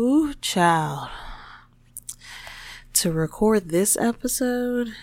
Ooh, 0.00 0.32
child. 0.40 1.10
To 2.94 3.12
record 3.12 3.68
this 3.68 3.98
episode, 3.98 4.94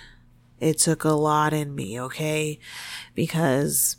it 0.59 0.79
took 0.79 1.03
a 1.03 1.09
lot 1.09 1.53
in 1.53 1.75
me, 1.75 2.01
okay? 2.01 2.57
Because 3.13 3.97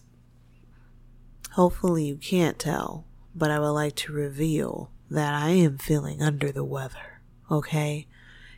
hopefully 1.52 2.06
you 2.06 2.16
can't 2.16 2.58
tell, 2.58 3.04
but 3.32 3.48
I 3.48 3.60
would 3.60 3.68
like 3.68 3.94
to 3.94 4.12
reveal 4.12 4.90
that 5.08 5.34
I 5.34 5.50
am 5.50 5.78
feeling 5.78 6.20
under 6.20 6.50
the 6.50 6.64
weather, 6.64 7.20
okay? 7.48 8.08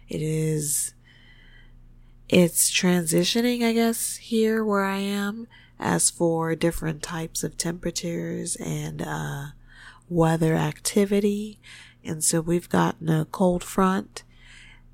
It 0.09 0.23
is, 0.23 0.95
it's 2.31 2.71
transitioning, 2.71 3.63
I 3.63 3.75
guess, 3.75 4.17
here 4.17 4.65
where 4.65 4.85
I 4.85 5.01
am 5.01 5.47
as 5.79 6.09
for 6.09 6.55
different 6.55 7.03
types 7.03 7.45
of 7.45 7.59
temperatures 7.59 8.57
and, 8.57 9.03
uh, 9.03 9.49
weather 10.09 10.55
activity. 10.55 11.61
And 12.05 12.23
so 12.25 12.41
we've 12.41 12.69
gotten 12.69 13.09
a 13.09 13.27
cold 13.27 13.63
front, 13.63 14.23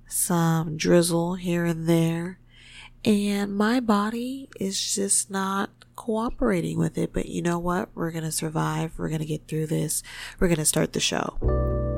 some 0.09 0.77
drizzle 0.77 1.35
here 1.35 1.65
and 1.65 1.89
there, 1.89 2.39
and 3.05 3.57
my 3.57 3.79
body 3.79 4.49
is 4.59 4.95
just 4.95 5.31
not 5.31 5.71
cooperating 5.95 6.79
with 6.79 6.99
it. 6.99 7.13
But 7.13 7.27
you 7.27 7.43
know 7.43 7.59
what? 7.59 7.91
We're 7.95 8.11
going 8.11 8.25
to 8.25 8.33
survive. 8.33 8.93
We're 8.99 9.09
going 9.09 9.21
to 9.21 9.27
get 9.27 9.47
through 9.47 9.67
this. 9.67 10.03
We're 10.41 10.49
going 10.49 10.59
to 10.59 10.65
start 10.65 10.93
the 10.93 11.01
show. 11.01 11.96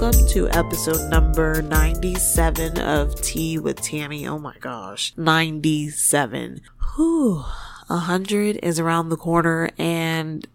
Welcome 0.00 0.26
to 0.26 0.48
episode 0.52 1.10
number 1.10 1.60
97 1.60 2.78
of 2.80 3.14
Tea 3.20 3.58
with 3.58 3.82
Tammy. 3.82 4.26
Oh 4.26 4.38
my 4.38 4.56
gosh, 4.58 5.12
97. 5.18 6.62
Whew, 6.96 7.44
100 7.88 8.60
is 8.62 8.80
around 8.80 9.10
the 9.10 9.18
corner 9.18 9.68
and 9.76 10.48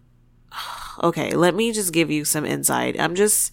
okay, 1.02 1.30
let 1.30 1.54
me 1.54 1.70
just 1.70 1.92
give 1.92 2.10
you 2.10 2.24
some 2.24 2.44
insight. 2.44 2.98
I'm 2.98 3.14
just 3.14 3.52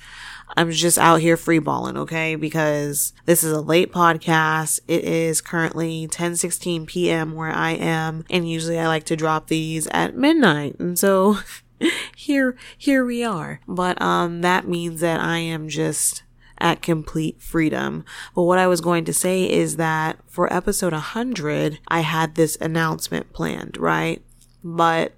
I'm 0.58 0.72
just 0.72 0.98
out 0.98 1.22
here 1.22 1.38
freeballing, 1.38 1.98
okay? 1.98 2.36
Because 2.36 3.14
this 3.26 3.44
is 3.44 3.52
a 3.52 3.62
late 3.62 3.92
podcast. 3.92 4.80
It 4.88 5.04
is 5.04 5.42
currently 5.42 6.08
10:16 6.08 6.88
p.m. 6.88 7.36
where 7.36 7.52
I 7.52 7.72
am, 7.72 8.26
and 8.32 8.50
usually 8.50 8.80
I 8.80 8.88
like 8.88 9.04
to 9.06 9.16
drop 9.16 9.48
these 9.48 9.86
at 9.88 10.16
midnight. 10.16 10.76
And 10.80 10.98
so 10.98 11.38
here 12.16 12.56
here 12.78 13.06
we 13.06 13.24
are. 13.24 13.60
But 13.68 14.02
um 14.02 14.42
that 14.42 14.68
means 14.68 15.02
that 15.02 15.20
I 15.20 15.38
am 15.38 15.70
just 15.70 16.24
at 16.58 16.82
complete 16.82 17.42
freedom. 17.42 18.06
But 18.36 18.44
what 18.44 18.60
I 18.60 18.68
was 18.68 18.82
going 18.82 19.06
to 19.06 19.14
say 19.14 19.50
is 19.50 19.76
that 19.78 20.18
for 20.28 20.52
episode 20.52 20.94
100, 20.94 21.80
I 21.88 22.00
had 22.02 22.36
this 22.36 22.58
announcement 22.62 23.34
planned, 23.34 23.78
right? 23.78 24.24
But 24.64 25.14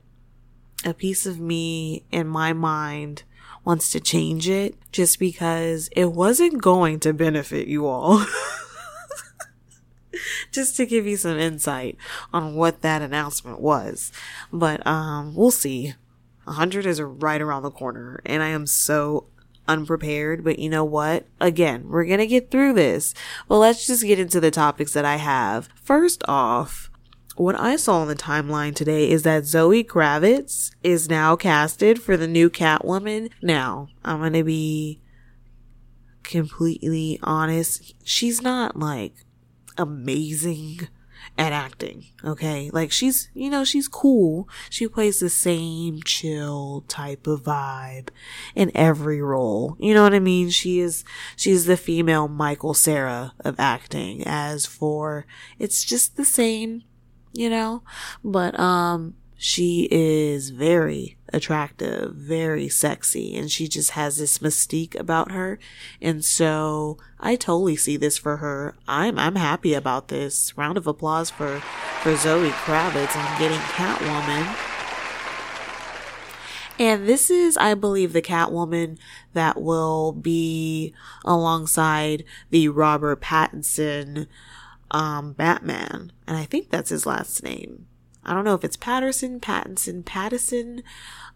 a 0.84 0.94
piece 0.94 1.26
of 1.26 1.40
me 1.40 2.04
in 2.12 2.28
my 2.28 2.54
mind 2.54 3.24
wants 3.64 3.92
to 3.92 4.00
change 4.00 4.48
it 4.48 4.76
just 4.92 5.20
because 5.20 5.90
it 5.96 6.14
wasn't 6.14 6.62
going 6.62 7.00
to 7.02 7.14
benefit 7.14 7.68
you 7.68 7.86
all. 7.86 8.26
just 10.52 10.78
to 10.78 10.86
give 10.86 11.06
you 11.06 11.18
some 11.18 11.38
insight 11.38 11.98
on 12.32 12.56
what 12.56 12.82
that 12.82 13.02
announcement 13.02 13.60
was. 13.60 14.12
But 14.52 14.86
um 14.88 15.36
we'll 15.36 15.52
see. 15.52 15.94
100 16.46 16.86
is 16.86 17.02
right 17.02 17.42
around 17.42 17.64
the 17.64 17.72
corner 17.72 18.22
and 18.26 18.42
I 18.42 18.50
am 18.50 18.66
so 18.66 19.28
unprepared, 19.68 20.44
but 20.44 20.60
you 20.60 20.70
know 20.70 20.86
what? 20.86 21.26
Again, 21.40 21.90
we're 21.90 22.06
going 22.06 22.20
to 22.20 22.28
get 22.28 22.52
through 22.52 22.74
this. 22.74 23.14
Well, 23.48 23.60
let's 23.60 23.86
just 23.86 24.04
get 24.04 24.20
into 24.20 24.40
the 24.40 24.52
topics 24.52 24.94
that 24.94 25.06
I 25.06 25.18
have. 25.18 25.70
First 25.82 26.24
off, 26.28 26.90
what 27.36 27.60
I 27.60 27.76
saw 27.76 28.00
on 28.00 28.08
the 28.08 28.16
timeline 28.16 28.76
today 28.76 29.10
is 29.10 29.24
that 29.24 29.46
Zoe 29.46 29.84
Kravitz 29.84 30.72
is 30.84 31.10
now 31.10 31.36
casted 31.36 32.02
for 32.02 32.16
the 32.16 32.28
new 32.28 32.50
Catwoman. 32.50 33.30
Now, 33.42 33.90
I'm 34.04 34.20
going 34.20 34.34
to 34.34 34.44
be 34.44 35.02
completely 36.24 37.20
honest. 37.24 37.94
She's 38.04 38.42
not 38.42 38.78
like 38.78 39.16
amazing 39.78 40.88
at 41.38 41.52
acting. 41.52 42.06
Okay. 42.24 42.70
Like 42.72 42.92
she's, 42.92 43.30
you 43.34 43.50
know, 43.50 43.64
she's 43.64 43.88
cool. 43.88 44.48
She 44.70 44.88
plays 44.88 45.20
the 45.20 45.30
same 45.30 46.02
chill 46.04 46.86
type 46.88 47.28
of 47.28 47.44
vibe 47.44 48.10
in 48.56 48.72
every 48.74 49.22
role. 49.22 49.76
You 49.80 49.94
know 49.94 50.04
what 50.04 50.14
I 50.14 50.20
mean? 50.20 50.50
She 50.50 50.80
is, 50.80 51.04
she's 51.36 51.66
the 51.66 51.78
female 51.78 52.28
Michael 52.28 52.74
Cera 52.74 53.34
of 53.42 53.60
acting. 53.60 54.24
As 54.26 54.66
for, 54.66 55.26
it's 55.60 55.84
just 55.84 56.16
the 56.16 56.26
same, 56.26 56.84
you 57.34 57.50
know, 57.50 57.84
but, 58.24 58.58
um, 58.60 59.16
she 59.38 59.88
is 59.92 60.50
very 60.50 61.15
attractive, 61.34 62.14
very 62.14 62.70
sexy, 62.70 63.36
and 63.36 63.52
she 63.52 63.68
just 63.68 63.92
has 63.92 64.18
this 64.18 64.40
mystique 64.40 64.98
about 65.00 65.32
her. 65.32 65.60
And 66.02 66.24
so 66.24 66.98
I 67.20 67.36
totally 67.36 67.76
see 67.76 67.98
this 67.98 68.18
for 68.18 68.38
her. 68.38 68.76
I'm 68.88 69.18
I'm 69.18 69.36
happy 69.36 69.74
about 69.74 70.10
this. 70.10 70.58
Round 70.58 70.78
of 70.78 70.88
applause 70.88 71.30
for 71.30 71.60
for 72.02 72.16
Zoe 72.16 72.50
Kravitz 72.50 73.16
and 73.16 73.40
getting 73.40 73.60
Catwoman. 73.60 74.56
And 76.78 77.08
this 77.08 77.30
is, 77.30 77.56
I 77.56 77.74
believe, 77.74 78.12
the 78.12 78.22
Catwoman 78.22 78.98
that 79.34 79.62
will 79.62 80.12
be 80.12 80.94
alongside 81.24 82.26
the 82.50 82.68
Robert 82.68 83.22
Pattinson 83.22 84.28
um, 84.92 85.34
Batman. 85.34 86.12
And 86.28 86.38
I 86.38 86.44
think 86.44 86.70
that's 86.70 86.90
his 86.90 87.06
last 87.06 87.44
name. 87.44 87.88
I 88.26 88.34
don't 88.34 88.46
know 88.46 88.56
if 88.56 88.64
it's 88.64 88.78
Patterson, 88.78 89.40
Pattinson, 89.40 90.04
Pattison, 90.04 90.84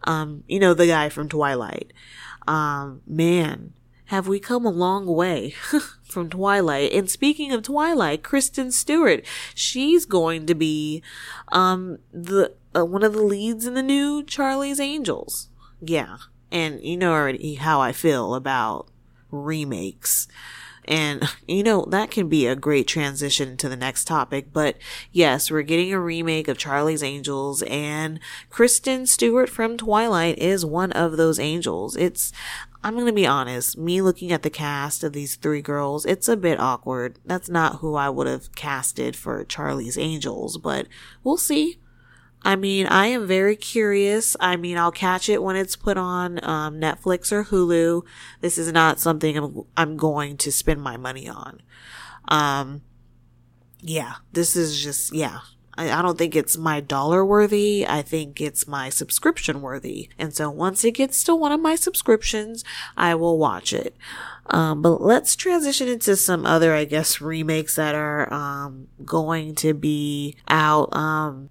um, 0.04 0.44
you 0.48 0.58
know, 0.58 0.74
the 0.74 0.86
guy 0.86 1.08
from 1.08 1.28
Twilight. 1.28 1.92
Um, 2.48 3.02
man, 3.06 3.74
have 4.06 4.26
we 4.26 4.40
come 4.40 4.66
a 4.66 4.70
long 4.70 5.06
way 5.06 5.54
from 6.10 6.28
Twilight. 6.28 6.92
And 6.92 7.08
speaking 7.08 7.52
of 7.52 7.62
Twilight, 7.62 8.22
Kristen 8.22 8.72
Stewart, 8.72 9.24
she's 9.54 10.04
going 10.04 10.46
to 10.46 10.54
be, 10.54 11.02
um, 11.52 11.98
the, 12.12 12.54
uh, 12.76 12.84
one 12.84 13.02
of 13.02 13.12
the 13.12 13.22
leads 13.22 13.66
in 13.66 13.74
the 13.74 13.82
new 13.82 14.22
Charlie's 14.22 14.80
Angels. 14.80 15.48
Yeah. 15.80 16.16
And 16.50 16.82
you 16.82 16.96
know 16.96 17.12
already 17.12 17.54
how 17.54 17.80
I 17.80 17.92
feel 17.92 18.34
about 18.34 18.88
remakes. 19.30 20.26
And, 20.90 21.22
you 21.46 21.62
know, 21.62 21.86
that 21.90 22.10
can 22.10 22.28
be 22.28 22.48
a 22.48 22.56
great 22.56 22.88
transition 22.88 23.56
to 23.58 23.68
the 23.68 23.76
next 23.76 24.06
topic. 24.06 24.52
But 24.52 24.76
yes, 25.12 25.48
we're 25.48 25.62
getting 25.62 25.92
a 25.92 26.00
remake 26.00 26.48
of 26.48 26.58
Charlie's 26.58 27.02
Angels 27.02 27.62
and 27.62 28.18
Kristen 28.50 29.06
Stewart 29.06 29.48
from 29.48 29.76
Twilight 29.76 30.36
is 30.38 30.66
one 30.66 30.90
of 30.90 31.16
those 31.16 31.38
angels. 31.38 31.94
It's, 31.94 32.32
I'm 32.82 32.94
going 32.94 33.06
to 33.06 33.12
be 33.12 33.26
honest, 33.26 33.78
me 33.78 34.02
looking 34.02 34.32
at 34.32 34.42
the 34.42 34.50
cast 34.50 35.04
of 35.04 35.12
these 35.12 35.36
three 35.36 35.62
girls, 35.62 36.04
it's 36.06 36.28
a 36.28 36.36
bit 36.36 36.58
awkward. 36.58 37.20
That's 37.24 37.48
not 37.48 37.76
who 37.76 37.94
I 37.94 38.08
would 38.08 38.26
have 38.26 38.54
casted 38.56 39.14
for 39.14 39.44
Charlie's 39.44 39.96
Angels, 39.96 40.58
but 40.58 40.88
we'll 41.22 41.36
see. 41.36 41.78
I 42.42 42.56
mean, 42.56 42.86
I 42.86 43.06
am 43.06 43.26
very 43.26 43.54
curious. 43.54 44.36
I 44.40 44.56
mean, 44.56 44.78
I'll 44.78 44.90
catch 44.92 45.28
it 45.28 45.42
when 45.42 45.56
it's 45.56 45.76
put 45.76 45.98
on 45.98 46.42
um, 46.42 46.80
Netflix 46.80 47.32
or 47.32 47.44
Hulu. 47.44 48.02
This 48.40 48.56
is 48.56 48.72
not 48.72 48.98
something 48.98 49.36
I'm, 49.36 49.62
I'm 49.76 49.96
going 49.96 50.36
to 50.38 50.50
spend 50.50 50.80
my 50.80 50.96
money 50.96 51.28
on. 51.28 51.60
Um, 52.28 52.82
yeah, 53.80 54.16
this 54.32 54.56
is 54.56 54.82
just, 54.82 55.14
yeah. 55.14 55.40
I, 55.76 55.90
I 55.90 56.02
don't 56.02 56.16
think 56.16 56.34
it's 56.34 56.56
my 56.56 56.80
dollar 56.80 57.24
worthy. 57.24 57.86
I 57.86 58.02
think 58.02 58.40
it's 58.40 58.66
my 58.66 58.88
subscription 58.88 59.60
worthy. 59.60 60.08
And 60.18 60.34
so 60.34 60.50
once 60.50 60.82
it 60.84 60.92
gets 60.92 61.22
to 61.24 61.34
one 61.34 61.52
of 61.52 61.60
my 61.60 61.76
subscriptions, 61.76 62.64
I 62.96 63.14
will 63.14 63.38
watch 63.38 63.72
it. 63.72 63.96
Um, 64.46 64.80
but 64.82 65.00
let's 65.02 65.36
transition 65.36 65.88
into 65.88 66.16
some 66.16 66.46
other, 66.46 66.74
I 66.74 66.86
guess, 66.86 67.20
remakes 67.20 67.76
that 67.76 67.94
are, 67.94 68.32
um, 68.32 68.88
going 69.04 69.54
to 69.56 69.74
be 69.74 70.36
out. 70.48 70.94
Um, 70.96 71.50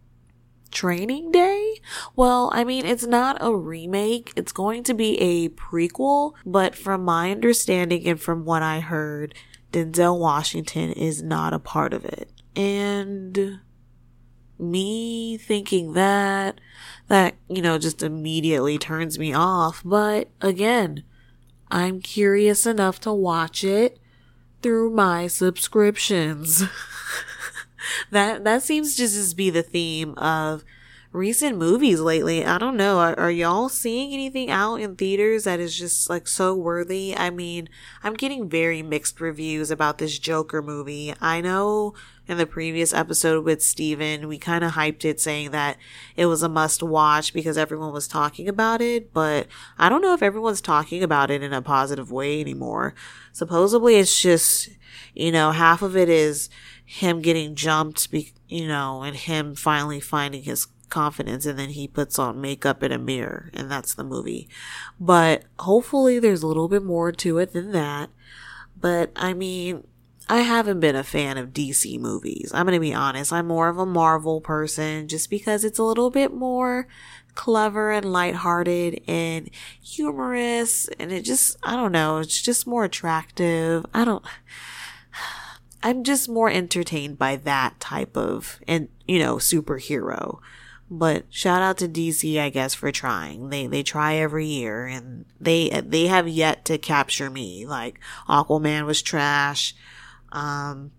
Training 0.72 1.32
Day? 1.32 1.76
Well, 2.16 2.52
I 2.54 2.64
mean, 2.64 2.86
it's 2.86 3.06
not 3.06 3.38
a 3.42 3.56
remake. 3.56 4.34
It's 4.36 4.52
going 4.52 4.84
to 4.84 4.94
be 4.94 5.20
a 5.20 5.50
prequel, 5.50 6.34
but 6.46 6.76
from 6.76 7.04
my 7.04 7.32
understanding 7.32 8.08
and 8.08 8.20
from 8.20 8.46
what 8.46 8.62
I 8.62 8.80
heard, 8.80 9.34
Denzel 9.72 10.20
Washington 10.20 10.92
is 10.92 11.22
not 11.22 11.54
a 11.54 11.60
part 11.60 11.94
of 11.94 12.06
it. 12.06 12.32
And 12.56 13.60
me 14.58 15.38
thinking 15.38 15.94
that, 15.94 16.60
that, 17.08 17.36
you 17.48 17.62
know, 17.62 17.78
just 17.78 18.04
immediately 18.04 18.78
turns 18.78 19.18
me 19.18 19.34
off. 19.34 19.82
But 19.86 20.30
again, 20.42 21.04
I'm 21.72 22.02
curious 22.02 22.66
enough 22.66 23.00
to 23.02 23.14
watch 23.14 23.64
it 23.64 24.00
through 24.62 24.92
my 24.92 25.28
subscriptions. 25.28 26.64
that 28.12 28.44
that 28.44 28.64
seems 28.64 28.96
to 28.96 28.98
just 28.98 29.38
be 29.38 29.50
the 29.50 29.64
theme 29.64 30.14
of 30.16 30.64
recent 31.12 31.58
movies 31.58 32.00
lately. 32.00 32.46
I 32.46 32.58
don't 32.58 32.78
know. 32.78 33.00
Are, 33.00 33.18
are, 33.18 33.32
y'all 33.32 33.68
seeing 33.68 34.14
anything 34.14 34.52
out 34.52 34.76
in 34.76 34.96
theaters 34.96 35.46
that 35.46 35.60
is 35.60 35.78
just 35.78 36.10
like 36.10 36.28
so 36.28 36.54
worthy? 36.54 37.16
I 37.18 37.32
mean, 37.32 37.68
I'm 38.04 38.14
getting 38.14 38.48
very 38.48 38.84
mixed 38.84 39.20
reviews 39.20 39.72
about 39.72 39.98
this 39.98 40.20
Joker 40.20 40.62
movie. 40.62 41.14
I 41.20 41.42
know 41.42 41.96
in 42.28 42.38
the 42.38 42.46
previous 42.46 42.94
episode 42.94 43.44
with 43.44 43.64
Steven, 43.64 44.28
we 44.28 44.38
kind 44.38 44.64
of 44.64 44.74
hyped 44.74 45.04
it 45.04 45.20
saying 45.20 45.50
that 45.50 45.78
it 46.16 46.28
was 46.28 46.44
a 46.44 46.50
must 46.50 46.84
watch 46.84 47.34
because 47.34 47.58
everyone 47.58 47.92
was 47.92 48.08
talking 48.08 48.48
about 48.48 48.82
it, 48.82 49.12
but 49.12 49.48
I 49.80 49.90
don't 49.90 50.04
know 50.04 50.14
if 50.14 50.22
everyone's 50.22 50.62
talking 50.62 51.02
about 51.02 51.32
it 51.32 51.42
in 51.42 51.54
a 51.54 51.62
positive 51.64 52.12
way 52.12 52.40
anymore. 52.40 52.94
Supposedly 53.32 53.96
it's 53.96 54.22
just, 54.22 54.70
you 55.16 55.32
know, 55.32 55.52
half 55.52 55.82
of 55.82 55.98
it 55.98 56.08
is 56.08 56.52
him 56.92 57.22
getting 57.22 57.54
jumped, 57.54 58.08
you 58.48 58.68
know, 58.68 59.04
and 59.04 59.16
him 59.16 59.54
finally 59.54 60.00
finding 60.00 60.42
his 60.42 60.66
confidence 60.90 61.46
and 61.46 61.60
then 61.60 61.70
he 61.70 61.88
puts 61.88 62.18
on 62.18 62.42
makeup 62.42 62.82
in 62.82 62.92
a 62.92 62.98
mirror 62.98 63.52
and 63.54 63.70
that's 63.70 63.94
the 63.94 64.04
movie. 64.04 64.50
But 65.00 65.44
hopefully 65.60 66.18
there's 66.18 66.42
a 66.42 66.48
little 66.48 66.68
bit 66.68 66.82
more 66.82 67.12
to 67.12 67.38
it 67.38 67.54
than 67.54 67.74
that. 67.74 68.10
But 68.76 69.12
I 69.16 69.36
mean, 69.36 69.86
I 70.28 70.38
haven't 70.38 70.80
been 70.80 70.96
a 70.96 71.04
fan 71.04 71.38
of 71.38 71.54
DC 71.54 72.00
movies. 72.00 72.50
I'm 72.56 72.66
going 72.66 72.74
to 72.74 72.80
be 72.80 72.94
honest. 72.94 73.32
I'm 73.32 73.46
more 73.46 73.70
of 73.70 73.78
a 73.78 73.86
Marvel 73.86 74.42
person 74.42 75.08
just 75.08 75.30
because 75.30 75.64
it's 75.64 75.78
a 75.78 75.84
little 75.84 76.10
bit 76.10 76.34
more 76.34 76.88
clever 77.36 77.92
and 77.92 78.12
lighthearted 78.12 79.00
and 79.08 79.52
humorous 79.80 80.88
and 81.00 81.12
it 81.12 81.22
just 81.22 81.56
I 81.62 81.76
don't 81.76 81.92
know, 81.92 82.18
it's 82.18 82.42
just 82.42 82.66
more 82.66 82.84
attractive. 82.84 83.86
I 83.94 84.06
don't 84.06 84.26
I'm 85.82 86.04
just 86.04 86.28
more 86.28 86.50
entertained 86.50 87.18
by 87.18 87.38
that 87.38 87.80
type 87.80 88.18
of 88.18 88.60
and 88.68 88.90
you 89.08 89.18
know, 89.20 89.38
superhero. 89.38 90.40
But 90.92 91.26
shout 91.30 91.62
out 91.62 91.78
to 91.80 91.88
DC, 91.88 92.40
I 92.40 92.50
guess, 92.50 92.74
for 92.74 92.92
trying. 92.92 93.50
They 93.50 93.68
they 93.68 93.84
try 93.84 94.16
every 94.16 94.46
year, 94.46 94.86
and 94.86 95.26
they 95.40 95.70
they 95.70 96.08
have 96.08 96.28
yet 96.28 96.66
to 96.66 96.78
capture 96.78 97.30
me. 97.30 97.66
Like 97.66 98.00
Aquaman 98.28 98.86
was 98.86 99.02
trash, 99.02 99.76
um, 100.32 100.92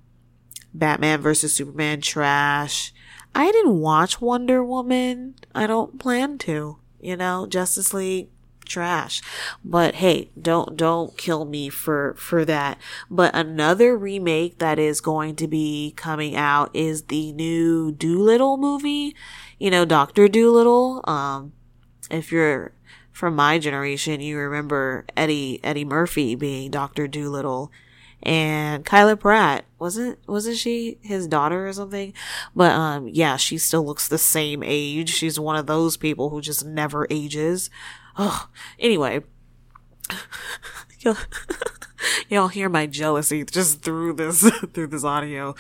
Batman 0.72 1.20
versus 1.20 1.54
Superman 1.54 2.00
trash. 2.00 2.92
I 3.34 3.50
didn't 3.50 3.78
watch 3.78 4.20
Wonder 4.20 4.62
Woman. 4.64 5.34
I 5.54 5.66
don't 5.66 5.98
plan 5.98 6.38
to. 6.38 6.78
You 7.00 7.16
know, 7.16 7.46
Justice 7.46 7.94
League 7.94 8.28
trash. 8.70 9.20
But 9.64 9.96
hey, 9.96 10.30
don't 10.40 10.76
don't 10.76 11.16
kill 11.18 11.44
me 11.44 11.68
for 11.68 12.14
for 12.16 12.44
that. 12.46 12.78
But 13.10 13.34
another 13.34 13.96
remake 13.98 14.58
that 14.58 14.78
is 14.78 15.02
going 15.02 15.36
to 15.36 15.46
be 15.46 15.92
coming 15.96 16.36
out 16.36 16.70
is 16.74 17.02
the 17.04 17.32
new 17.32 17.92
Dolittle 17.92 18.56
movie 18.56 19.14
you 19.60 19.70
know, 19.70 19.84
Dr. 19.84 20.26
Dolittle. 20.26 21.02
Um, 21.04 21.52
if 22.10 22.32
you're 22.32 22.72
from 23.12 23.36
my 23.36 23.58
generation, 23.60 24.20
you 24.20 24.38
remember 24.38 25.04
Eddie, 25.16 25.60
Eddie 25.62 25.84
Murphy 25.84 26.34
being 26.34 26.72
Dr. 26.72 27.06
Dolittle 27.06 27.70
and 28.22 28.84
Kyla 28.84 29.16
Pratt 29.16 29.64
wasn't 29.78 30.18
wasn't 30.28 30.58
she 30.58 30.98
his 31.00 31.26
daughter 31.26 31.66
or 31.66 31.72
something? 31.72 32.12
But 32.54 32.72
um 32.72 33.08
yeah, 33.08 33.36
she 33.36 33.56
still 33.56 33.84
looks 33.84 34.08
the 34.08 34.18
same 34.18 34.62
age. 34.62 35.08
She's 35.08 35.40
one 35.40 35.56
of 35.56 35.66
those 35.66 35.96
people 35.96 36.28
who 36.28 36.42
just 36.42 36.64
never 36.66 37.06
ages. 37.08 37.70
Oh, 38.22 38.50
anyway, 38.78 39.22
y'all, 40.98 41.16
y'all 42.28 42.48
hear 42.48 42.68
my 42.68 42.86
jealousy 42.86 43.46
just 43.46 43.80
through 43.80 44.12
this 44.12 44.42
through 44.74 44.88
this 44.88 45.04
audio, 45.04 45.54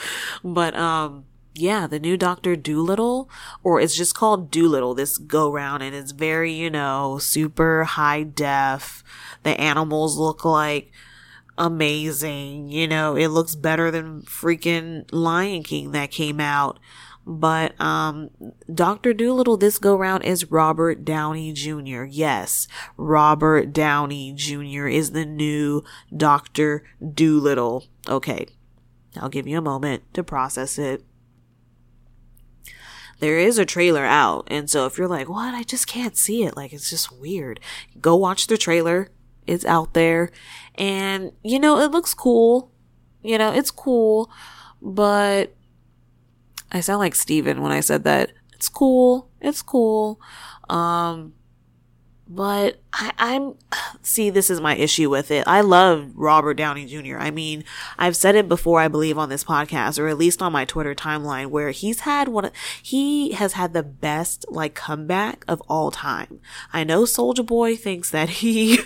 but 0.44 0.76
um 0.76 1.24
yeah, 1.54 1.86
the 1.86 1.98
new 1.98 2.18
Doctor 2.18 2.56
Dolittle, 2.56 3.30
or 3.62 3.80
it's 3.80 3.96
just 3.96 4.14
called 4.14 4.50
Dolittle, 4.50 4.94
this 4.94 5.16
go 5.16 5.50
round, 5.50 5.82
and 5.82 5.96
it's 5.96 6.12
very, 6.12 6.52
you 6.52 6.68
know, 6.68 7.16
super 7.18 7.84
high 7.84 8.24
def. 8.24 9.02
The 9.42 9.58
animals 9.58 10.18
look 10.18 10.44
like 10.44 10.92
amazing. 11.56 12.68
You 12.68 12.86
know, 12.86 13.16
it 13.16 13.28
looks 13.28 13.54
better 13.54 13.90
than 13.90 14.20
freaking 14.22 15.06
Lion 15.12 15.62
King 15.62 15.92
that 15.92 16.10
came 16.10 16.40
out. 16.40 16.78
But, 17.32 17.80
um, 17.80 18.30
Dr. 18.72 19.14
Dolittle 19.14 19.56
this 19.56 19.78
go 19.78 19.94
round 19.94 20.24
is 20.24 20.50
Robert 20.50 21.04
Downey 21.04 21.52
Jr. 21.52 22.02
Yes, 22.04 22.66
Robert 22.96 23.72
Downey 23.72 24.32
Jr. 24.32 24.88
is 24.88 25.12
the 25.12 25.24
new 25.24 25.84
Dr. 26.14 26.82
Dolittle. 27.00 27.84
Okay. 28.08 28.46
I'll 29.16 29.28
give 29.28 29.46
you 29.46 29.58
a 29.58 29.62
moment 29.62 30.02
to 30.14 30.24
process 30.24 30.76
it 30.76 31.04
there 33.20 33.38
is 33.38 33.58
a 33.58 33.66
trailer 33.66 34.04
out. 34.04 34.48
And 34.50 34.68
so 34.68 34.86
if 34.86 34.98
you're 34.98 35.06
like, 35.06 35.28
what? 35.28 35.54
I 35.54 35.62
just 35.62 35.86
can't 35.86 36.16
see 36.16 36.42
it. 36.44 36.56
Like, 36.56 36.72
it's 36.72 36.90
just 36.90 37.12
weird. 37.12 37.60
Go 38.00 38.16
watch 38.16 38.46
the 38.46 38.58
trailer. 38.58 39.10
It's 39.46 39.64
out 39.64 39.94
there. 39.94 40.30
And, 40.74 41.32
you 41.44 41.58
know, 41.58 41.78
it 41.78 41.90
looks 41.90 42.14
cool. 42.14 42.72
You 43.22 43.38
know, 43.38 43.52
it's 43.52 43.70
cool. 43.70 44.30
But 44.80 45.54
I 46.72 46.80
sound 46.80 47.00
like 47.00 47.14
Steven 47.14 47.62
when 47.62 47.72
I 47.72 47.80
said 47.80 48.04
that. 48.04 48.32
It's 48.54 48.68
cool. 48.68 49.28
It's 49.40 49.62
cool. 49.62 50.20
Um, 50.68 51.34
but 52.28 52.80
I, 52.92 53.12
I'm, 53.18 53.54
see, 54.02 54.30
this 54.30 54.50
is 54.50 54.60
my 54.60 54.76
issue 54.76 55.10
with 55.10 55.30
it. 55.30 55.44
I 55.48 55.62
love 55.62 56.12
Robert 56.14 56.54
Downey 56.54 56.86
Jr. 56.86 57.18
I 57.18 57.30
mean, 57.30 57.64
I've 57.98 58.16
said 58.16 58.36
it 58.36 58.48
before, 58.48 58.80
I 58.80 58.88
believe, 58.88 59.18
on 59.18 59.28
this 59.28 59.44
podcast, 59.44 59.98
or 59.98 60.06
at 60.06 60.16
least 60.16 60.40
on 60.40 60.52
my 60.52 60.64
Twitter 60.64 60.94
timeline, 60.94 61.46
where 61.46 61.70
he's 61.70 62.00
had 62.00 62.28
one, 62.28 62.50
he 62.82 63.32
has 63.32 63.54
had 63.54 63.72
the 63.72 63.82
best, 63.82 64.44
like, 64.48 64.74
comeback 64.74 65.44
of 65.48 65.60
all 65.68 65.90
time. 65.90 66.40
I 66.72 66.84
know 66.84 67.04
Soldier 67.04 67.42
Boy 67.42 67.74
thinks 67.74 68.10
that 68.10 68.28
he 68.28 68.78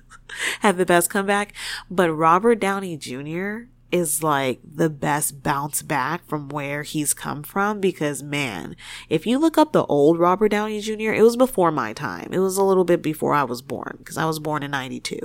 had 0.60 0.76
the 0.76 0.86
best 0.86 1.10
comeback, 1.10 1.52
but 1.90 2.12
Robert 2.12 2.60
Downey 2.60 2.96
Jr 2.96 3.73
is 3.94 4.24
like 4.24 4.58
the 4.64 4.90
best 4.90 5.40
bounce 5.44 5.80
back 5.80 6.26
from 6.26 6.48
where 6.48 6.82
he's 6.82 7.14
come 7.14 7.44
from 7.44 7.80
because 7.80 8.24
man, 8.24 8.74
if 9.08 9.24
you 9.24 9.38
look 9.38 9.56
up 9.56 9.70
the 9.70 9.86
old 9.86 10.18
Robert 10.18 10.48
Downey 10.48 10.80
Jr., 10.80 11.12
it 11.12 11.22
was 11.22 11.36
before 11.36 11.70
my 11.70 11.92
time. 11.92 12.30
It 12.32 12.40
was 12.40 12.56
a 12.56 12.64
little 12.64 12.82
bit 12.82 13.02
before 13.02 13.34
I 13.34 13.44
was 13.44 13.62
born 13.62 13.94
because 13.98 14.18
I 14.18 14.24
was 14.24 14.40
born 14.40 14.64
in 14.64 14.72
92. 14.72 15.16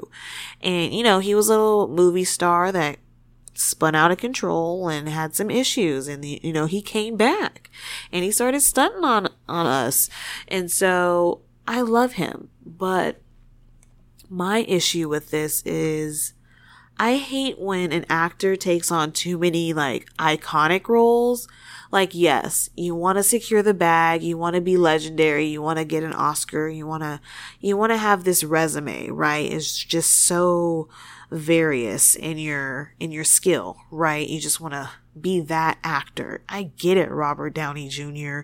And 0.61 0.93
you 0.93 1.01
know, 1.01 1.17
he 1.17 1.33
was 1.33 1.49
a 1.49 1.53
little 1.53 1.87
movie 1.87 2.23
star 2.23 2.71
that 2.71 2.99
spun 3.55 3.95
out 3.95 4.11
of 4.11 4.19
control 4.19 4.87
and 4.87 5.09
had 5.09 5.35
some 5.35 5.49
issues 5.49 6.07
and 6.07 6.23
the, 6.23 6.39
you 6.43 6.53
know, 6.53 6.67
he 6.67 6.83
came 6.83 7.17
back 7.17 7.71
and 8.11 8.23
he 8.23 8.31
started 8.31 8.61
stunting 8.61 9.03
on 9.03 9.29
on 9.47 9.65
us. 9.65 10.11
And 10.47 10.69
so 10.69 11.41
I 11.67 11.81
love 11.81 12.13
him, 12.13 12.49
but 12.63 13.19
my 14.29 14.59
issue 14.59 15.09
with 15.09 15.31
this 15.31 15.63
is 15.63 16.33
I 17.01 17.15
hate 17.15 17.57
when 17.57 17.93
an 17.93 18.05
actor 18.09 18.57
takes 18.57 18.91
on 18.91 19.13
too 19.13 19.37
many 19.37 19.71
like 19.71 20.13
iconic 20.17 20.89
roles. 20.89 21.47
Like, 21.91 22.13
yes, 22.13 22.69
you 22.75 22.93
want 22.93 23.17
to 23.17 23.23
secure 23.23 23.63
the 23.63 23.73
bag, 23.73 24.21
you 24.21 24.37
want 24.37 24.55
to 24.55 24.61
be 24.61 24.75
legendary, 24.75 25.45
you 25.45 25.61
want 25.61 25.79
to 25.79 25.85
get 25.85 26.03
an 26.03 26.13
Oscar, 26.13 26.67
you 26.67 26.85
want 26.85 27.03
to, 27.03 27.21
you 27.61 27.77
want 27.77 27.93
to 27.93 27.97
have 27.97 28.25
this 28.25 28.43
resume, 28.43 29.09
right? 29.09 29.51
It's 29.51 29.75
just 29.75 30.25
so 30.25 30.89
various 31.31 32.15
in 32.15 32.37
your, 32.37 32.93
in 32.99 33.11
your 33.11 33.23
skill, 33.23 33.77
right? 33.89 34.27
You 34.27 34.39
just 34.39 34.59
want 34.59 34.73
to 34.73 34.91
be 35.19 35.39
that 35.39 35.79
actor. 35.83 36.43
I 36.49 36.63
get 36.77 36.97
it, 36.97 37.09
Robert 37.09 37.55
Downey 37.55 37.87
Jr., 37.87 38.41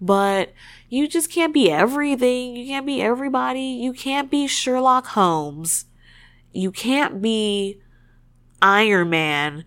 but 0.00 0.52
you 0.88 1.08
just 1.08 1.30
can't 1.30 1.52
be 1.54 1.70
everything. 1.70 2.54
You 2.54 2.66
can't 2.66 2.86
be 2.86 3.02
everybody. 3.02 3.60
You 3.60 3.92
can't 3.92 4.30
be 4.30 4.46
Sherlock 4.46 5.06
Holmes. 5.08 5.86
You 6.52 6.70
can't 6.70 7.20
be 7.20 7.80
Iron 8.62 9.10
Man 9.10 9.64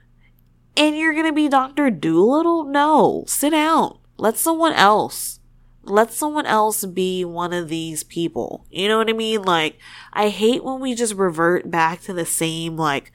and 0.80 0.98
you're 0.98 1.14
gonna 1.14 1.34
be 1.34 1.50
Dr. 1.50 1.92
Dolittle? 1.92 2.64
No, 2.64 3.26
sit 3.28 3.50
down. 3.50 3.98
Let 4.18 4.38
someone 4.38 4.74
else. 4.74 5.40
Let 5.84 6.14
someone 6.14 6.46
else 6.46 6.86
be 6.86 7.26
one 7.26 7.52
of 7.52 7.68
these 7.70 8.04
people. 8.04 8.66
You 8.70 8.88
know 8.88 8.98
what 8.98 9.10
I 9.10 9.14
mean? 9.14 9.42
Like, 9.42 9.78
I 10.14 10.30
hate 10.30 10.64
when 10.64 10.80
we 10.80 10.96
just 10.96 11.16
revert 11.16 11.70
back 11.70 12.02
to 12.02 12.14
the 12.14 12.26
same, 12.26 12.78
like, 12.78 13.12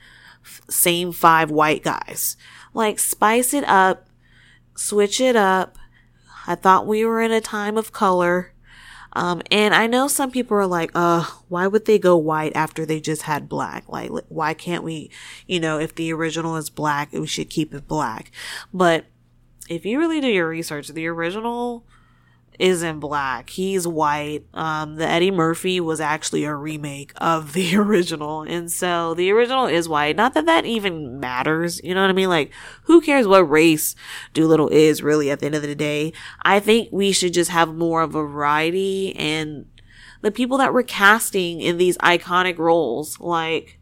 same 0.68 1.12
five 1.12 1.50
white 1.50 1.82
guys. 1.82 2.36
Like, 2.74 2.98
spice 2.98 3.54
it 3.54 3.64
up, 3.64 4.08
switch 4.74 5.20
it 5.20 5.36
up. 5.36 5.78
I 6.46 6.56
thought 6.56 6.86
we 6.86 7.04
were 7.04 7.22
in 7.22 7.32
a 7.32 7.40
time 7.40 7.78
of 7.78 7.92
color. 7.92 8.52
Um, 9.14 9.42
and 9.50 9.74
I 9.74 9.86
know 9.86 10.08
some 10.08 10.30
people 10.30 10.56
are 10.56 10.66
like, 10.66 10.90
uh, 10.94 11.24
why 11.48 11.66
would 11.66 11.84
they 11.84 11.98
go 11.98 12.16
white 12.16 12.54
after 12.54 12.84
they 12.84 13.00
just 13.00 13.22
had 13.22 13.48
black? 13.48 13.84
Like, 13.88 14.10
why 14.28 14.54
can't 14.54 14.82
we, 14.82 15.10
you 15.46 15.60
know, 15.60 15.78
if 15.78 15.94
the 15.94 16.12
original 16.12 16.56
is 16.56 16.70
black, 16.70 17.12
we 17.12 17.26
should 17.26 17.50
keep 17.50 17.72
it 17.74 17.86
black. 17.86 18.30
But 18.72 19.06
if 19.68 19.86
you 19.86 19.98
really 19.98 20.20
do 20.20 20.28
your 20.28 20.48
research, 20.48 20.88
the 20.88 21.06
original 21.06 21.84
isn't 22.58 23.00
black. 23.00 23.50
He's 23.50 23.86
white. 23.86 24.44
Um, 24.54 24.96
the 24.96 25.06
Eddie 25.06 25.30
Murphy 25.30 25.80
was 25.80 26.00
actually 26.00 26.44
a 26.44 26.54
remake 26.54 27.12
of 27.16 27.52
the 27.54 27.76
original. 27.76 28.42
And 28.42 28.70
so 28.70 29.14
the 29.14 29.30
original 29.30 29.66
is 29.66 29.88
white. 29.88 30.16
Not 30.16 30.34
that 30.34 30.46
that 30.46 30.64
even 30.64 31.20
matters. 31.20 31.80
You 31.82 31.94
know 31.94 32.02
what 32.02 32.10
I 32.10 32.14
mean? 32.14 32.28
Like, 32.28 32.52
who 32.84 33.00
cares 33.00 33.26
what 33.26 33.48
race 33.48 33.94
Dolittle 34.32 34.68
is 34.68 35.02
really 35.02 35.30
at 35.30 35.40
the 35.40 35.46
end 35.46 35.54
of 35.54 35.62
the 35.62 35.74
day? 35.74 36.12
I 36.42 36.60
think 36.60 36.88
we 36.92 37.12
should 37.12 37.34
just 37.34 37.50
have 37.50 37.74
more 37.74 38.02
of 38.02 38.14
a 38.14 38.26
variety 38.26 39.14
and 39.16 39.66
the 40.22 40.30
people 40.30 40.56
that 40.56 40.72
we're 40.72 40.82
casting 40.82 41.60
in 41.60 41.76
these 41.76 41.98
iconic 41.98 42.56
roles, 42.56 43.20
like, 43.20 43.78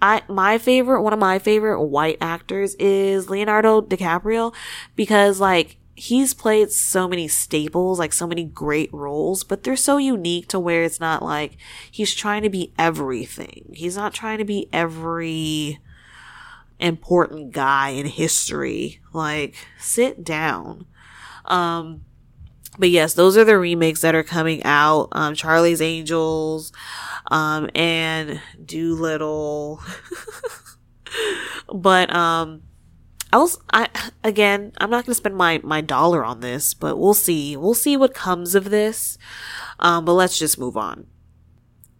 I 0.00 0.22
my 0.28 0.58
favorite 0.58 1.02
one 1.02 1.12
of 1.12 1.18
my 1.18 1.38
favorite 1.38 1.82
white 1.82 2.18
actors 2.20 2.74
is 2.76 3.28
Leonardo 3.28 3.82
DiCaprio 3.82 4.54
because 4.94 5.40
like 5.40 5.76
he's 5.98 6.32
played 6.32 6.70
so 6.70 7.08
many 7.08 7.28
staples, 7.28 7.98
like 7.98 8.12
so 8.12 8.26
many 8.26 8.44
great 8.44 8.92
roles, 8.92 9.44
but 9.44 9.62
they're 9.62 9.76
so 9.76 9.96
unique 9.96 10.48
to 10.48 10.58
where 10.58 10.84
it's 10.84 11.00
not 11.00 11.22
like 11.22 11.56
he's 11.90 12.14
trying 12.14 12.42
to 12.42 12.48
be 12.48 12.72
everything. 12.78 13.70
He's 13.74 13.96
not 13.96 14.14
trying 14.14 14.38
to 14.38 14.44
be 14.44 14.68
every 14.72 15.80
important 16.78 17.52
guy 17.52 17.90
in 17.90 18.06
history. 18.06 19.00
Like 19.12 19.56
sit 19.78 20.24
down. 20.24 20.86
Um 21.44 22.04
but 22.78 22.90
yes, 22.90 23.14
those 23.14 23.36
are 23.36 23.44
the 23.44 23.58
remakes 23.58 24.02
that 24.02 24.14
are 24.14 24.22
coming 24.22 24.62
out. 24.62 25.08
Um 25.12 25.34
Charlie's 25.34 25.82
Angels, 25.82 26.72
um, 27.30 27.68
and 27.74 28.40
Dolittle. 28.64 29.82
but 31.74 32.14
um, 32.14 32.62
Was 33.32 33.58
I 33.72 33.88
again. 34.24 34.72
I'm 34.78 34.90
not 34.90 35.04
going 35.04 35.12
to 35.12 35.14
spend 35.14 35.36
my 35.36 35.60
my 35.62 35.80
dollar 35.80 36.24
on 36.24 36.40
this, 36.40 36.74
but 36.74 36.98
we'll 36.98 37.14
see. 37.14 37.56
We'll 37.56 37.74
see 37.74 37.96
what 37.96 38.14
comes 38.14 38.54
of 38.54 38.70
this. 38.70 39.18
Um, 39.78 40.04
but 40.04 40.14
let's 40.14 40.38
just 40.38 40.58
move 40.58 40.76
on. 40.76 41.06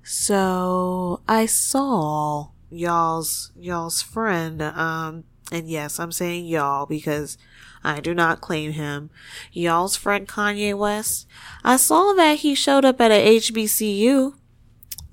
So 0.02 1.20
I 1.28 1.46
saw 1.46 2.48
y'all's 2.70 3.52
y'all's 3.58 4.00
friend. 4.00 4.62
Um, 4.62 5.24
and 5.52 5.68
yes, 5.68 5.98
I'm 5.98 6.12
saying 6.12 6.46
y'all 6.46 6.86
because 6.86 7.36
I 7.84 8.00
do 8.00 8.14
not 8.14 8.40
claim 8.40 8.72
him. 8.72 9.10
Y'all's 9.52 9.96
friend 9.96 10.26
Kanye 10.26 10.76
West. 10.76 11.26
I 11.62 11.76
saw 11.76 12.14
that 12.14 12.38
he 12.38 12.54
showed 12.54 12.84
up 12.84 13.00
at 13.00 13.10
a 13.10 13.38
HBCU 13.38 14.34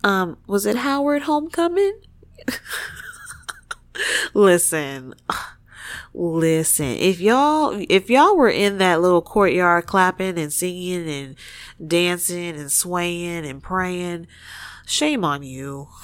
um, 0.06 0.38
was 0.46 0.68
it 0.68 0.78
Howard 0.78 1.24
Homecoming? 1.24 2.00
listen, 4.36 5.16
listen. 6.16 6.86
If 6.86 7.20
y'all, 7.20 7.84
if 7.90 8.10
y'all 8.10 8.38
were 8.38 8.50
in 8.50 8.78
that 8.78 9.02
little 9.02 9.22
courtyard 9.22 9.86
clapping 9.86 10.40
and 10.40 10.52
singing 10.52 11.08
and 11.10 11.36
dancing 11.90 12.56
and 12.56 12.72
swaying 12.72 13.46
and 13.46 13.62
praying, 13.62 14.28
shame 14.86 15.26
on 15.26 15.44
you. 15.44 15.90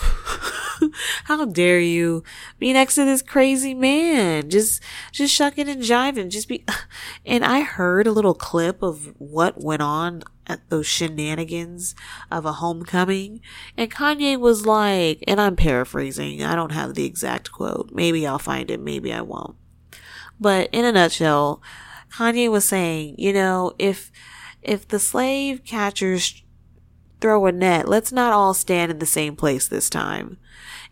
How 1.25 1.45
dare 1.45 1.79
you 1.79 2.23
be 2.57 2.73
next 2.73 2.95
to 2.95 3.05
this 3.05 3.21
crazy 3.21 3.73
man? 3.73 4.49
Just, 4.49 4.81
just 5.11 5.33
shucking 5.33 5.69
and 5.69 5.83
jiving. 5.83 6.29
Just 6.29 6.47
be, 6.47 6.65
and 7.25 7.45
I 7.45 7.61
heard 7.61 8.07
a 8.07 8.11
little 8.11 8.33
clip 8.33 8.81
of 8.81 9.13
what 9.19 9.63
went 9.63 9.81
on 9.81 10.23
at 10.47 10.67
those 10.69 10.87
shenanigans 10.87 11.95
of 12.31 12.45
a 12.45 12.53
homecoming. 12.53 13.41
And 13.77 13.91
Kanye 13.91 14.39
was 14.39 14.65
like, 14.65 15.23
and 15.27 15.39
I'm 15.39 15.55
paraphrasing. 15.55 16.43
I 16.43 16.55
don't 16.55 16.71
have 16.71 16.95
the 16.95 17.05
exact 17.05 17.51
quote. 17.51 17.91
Maybe 17.93 18.25
I'll 18.25 18.39
find 18.39 18.71
it. 18.71 18.79
Maybe 18.79 19.13
I 19.13 19.21
won't. 19.21 19.55
But 20.41 20.69
in 20.71 20.83
a 20.83 20.91
nutshell, 20.91 21.61
Kanye 22.11 22.49
was 22.49 22.67
saying, 22.67 23.15
you 23.19 23.31
know, 23.31 23.73
if, 23.77 24.11
if 24.63 24.87
the 24.87 24.99
slave 24.99 25.63
catchers 25.63 26.43
throw 27.21 27.45
a 27.45 27.51
net, 27.51 27.87
let's 27.87 28.11
not 28.11 28.33
all 28.33 28.55
stand 28.55 28.91
in 28.91 28.97
the 28.97 29.05
same 29.05 29.35
place 29.35 29.67
this 29.67 29.87
time. 29.87 30.37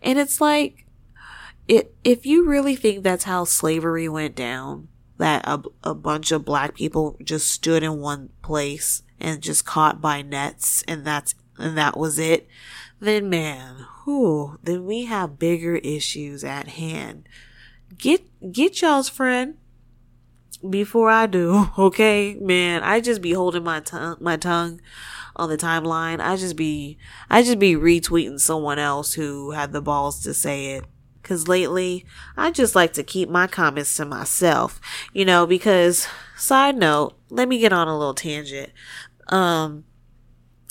And 0.00 0.20
it's 0.20 0.40
like, 0.40 0.86
it, 1.66 1.94
if 2.04 2.24
you 2.24 2.46
really 2.46 2.76
think 2.76 3.02
that's 3.02 3.24
how 3.24 3.44
slavery 3.44 4.08
went 4.08 4.36
down, 4.36 4.86
that 5.18 5.44
a, 5.46 5.60
a 5.82 5.94
bunch 5.94 6.30
of 6.30 6.44
black 6.44 6.74
people 6.76 7.16
just 7.22 7.50
stood 7.50 7.82
in 7.82 7.98
one 7.98 8.30
place 8.42 9.02
and 9.18 9.42
just 9.42 9.66
caught 9.66 10.00
by 10.00 10.22
nets 10.22 10.84
and 10.86 11.04
that's, 11.04 11.34
and 11.58 11.76
that 11.76 11.98
was 11.98 12.18
it, 12.20 12.48
then 13.00 13.28
man, 13.28 13.84
whew, 14.04 14.58
then 14.62 14.86
we 14.86 15.06
have 15.06 15.38
bigger 15.40 15.76
issues 15.76 16.44
at 16.44 16.68
hand. 16.68 17.28
Get, 18.00 18.52
get 18.52 18.80
y'all's 18.80 19.08
friend 19.08 19.56
before 20.68 21.10
I 21.10 21.26
do, 21.26 21.68
okay? 21.78 22.36
Man, 22.40 22.82
I 22.82 23.00
just 23.00 23.22
be 23.22 23.32
holding 23.32 23.64
my 23.64 23.80
tongue, 23.80 24.16
my 24.20 24.36
tongue 24.36 24.80
on 25.36 25.48
the 25.48 25.56
timeline. 25.56 26.20
I 26.20 26.36
just 26.36 26.56
be, 26.56 26.98
I 27.28 27.42
just 27.42 27.58
be 27.58 27.74
retweeting 27.74 28.40
someone 28.40 28.78
else 28.78 29.14
who 29.14 29.52
had 29.52 29.72
the 29.72 29.82
balls 29.82 30.22
to 30.22 30.34
say 30.34 30.74
it. 30.74 30.84
Cause 31.22 31.46
lately, 31.46 32.06
I 32.36 32.50
just 32.50 32.74
like 32.74 32.94
to 32.94 33.04
keep 33.04 33.28
my 33.28 33.46
comments 33.46 33.94
to 33.96 34.04
myself, 34.04 34.80
you 35.12 35.24
know, 35.24 35.46
because 35.46 36.08
side 36.36 36.76
note, 36.76 37.14
let 37.28 37.46
me 37.46 37.58
get 37.58 37.72
on 37.72 37.86
a 37.86 37.96
little 37.96 38.14
tangent. 38.14 38.70
Um, 39.28 39.84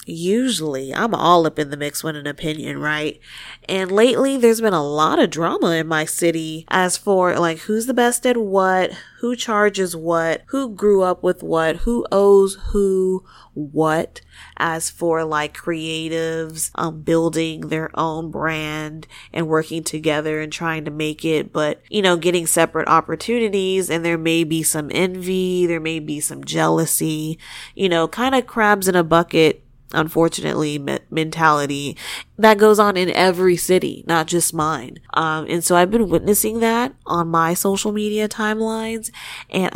usually 0.09 0.93
I'm 0.93 1.13
all 1.13 1.45
up 1.45 1.59
in 1.59 1.69
the 1.69 1.77
mix 1.77 2.03
with 2.03 2.15
an 2.15 2.27
opinion, 2.27 2.79
right? 2.79 3.19
And 3.67 3.91
lately 3.91 4.37
there's 4.37 4.61
been 4.61 4.73
a 4.73 4.83
lot 4.83 5.19
of 5.19 5.29
drama 5.29 5.71
in 5.71 5.87
my 5.87 6.05
city 6.05 6.65
as 6.69 6.97
for 6.97 7.37
like 7.37 7.59
who's 7.59 7.85
the 7.85 7.93
best 7.93 8.25
at 8.25 8.37
what, 8.37 8.91
who 9.19 9.35
charges 9.35 9.95
what, 9.95 10.43
who 10.47 10.69
grew 10.69 11.01
up 11.01 11.23
with 11.23 11.43
what, 11.43 11.77
who 11.77 12.05
owes 12.11 12.55
who 12.71 13.25
what 13.59 14.21
as 14.57 14.89
for 14.89 15.23
like 15.23 15.55
creatives 15.55 16.71
um 16.75 17.01
building 17.01 17.61
their 17.67 17.89
own 17.93 18.31
brand 18.31 19.07
and 19.33 19.47
working 19.47 19.83
together 19.83 20.39
and 20.39 20.51
trying 20.51 20.85
to 20.85 20.91
make 20.91 21.25
it 21.25 21.51
but 21.51 21.81
you 21.89 22.01
know 22.01 22.15
getting 22.15 22.47
separate 22.47 22.87
opportunities 22.87 23.89
and 23.89 24.05
there 24.05 24.17
may 24.17 24.43
be 24.43 24.63
some 24.63 24.89
envy 24.93 25.65
there 25.65 25.79
may 25.79 25.99
be 25.99 26.19
some 26.19 26.43
jealousy 26.43 27.37
you 27.75 27.89
know 27.89 28.07
kind 28.07 28.35
of 28.35 28.47
crabs 28.47 28.87
in 28.87 28.95
a 28.95 29.03
bucket 29.03 29.63
unfortunately 29.93 30.77
me- 30.77 30.99
mentality 31.09 31.97
that 32.37 32.57
goes 32.57 32.79
on 32.79 32.95
in 32.95 33.09
every 33.11 33.57
city 33.57 34.03
not 34.07 34.27
just 34.27 34.53
mine. 34.53 34.99
Um 35.13 35.45
and 35.49 35.63
so 35.63 35.75
i've 35.75 35.91
been 35.91 36.09
witnessing 36.09 36.59
that 36.59 36.93
on 37.05 37.27
my 37.27 37.53
social 37.53 37.91
media 37.91 38.27
timelines. 38.27 39.11
And 39.49 39.71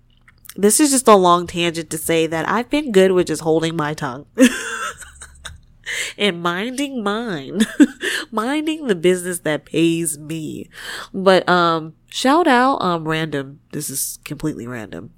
this 0.56 0.80
is 0.80 0.90
just 0.90 1.08
a 1.08 1.14
long 1.14 1.46
tangent 1.46 1.90
to 1.90 1.96
say 1.98 2.26
that 2.26 2.48
i've 2.48 2.68
been 2.68 2.90
good 2.92 3.12
with 3.12 3.28
just 3.28 3.42
holding 3.42 3.76
my 3.76 3.94
tongue 3.94 4.26
and 6.18 6.42
minding 6.42 7.02
mine, 7.02 7.60
minding 8.30 8.86
the 8.86 8.94
business 8.94 9.40
that 9.40 9.64
pays 9.64 10.18
me. 10.18 10.68
But, 11.12 11.48
um, 11.48 11.94
shout 12.08 12.46
out, 12.46 12.82
um, 12.82 13.06
random. 13.06 13.60
This 13.72 13.88
is 13.88 14.18
completely 14.24 14.66
random. 14.66 15.12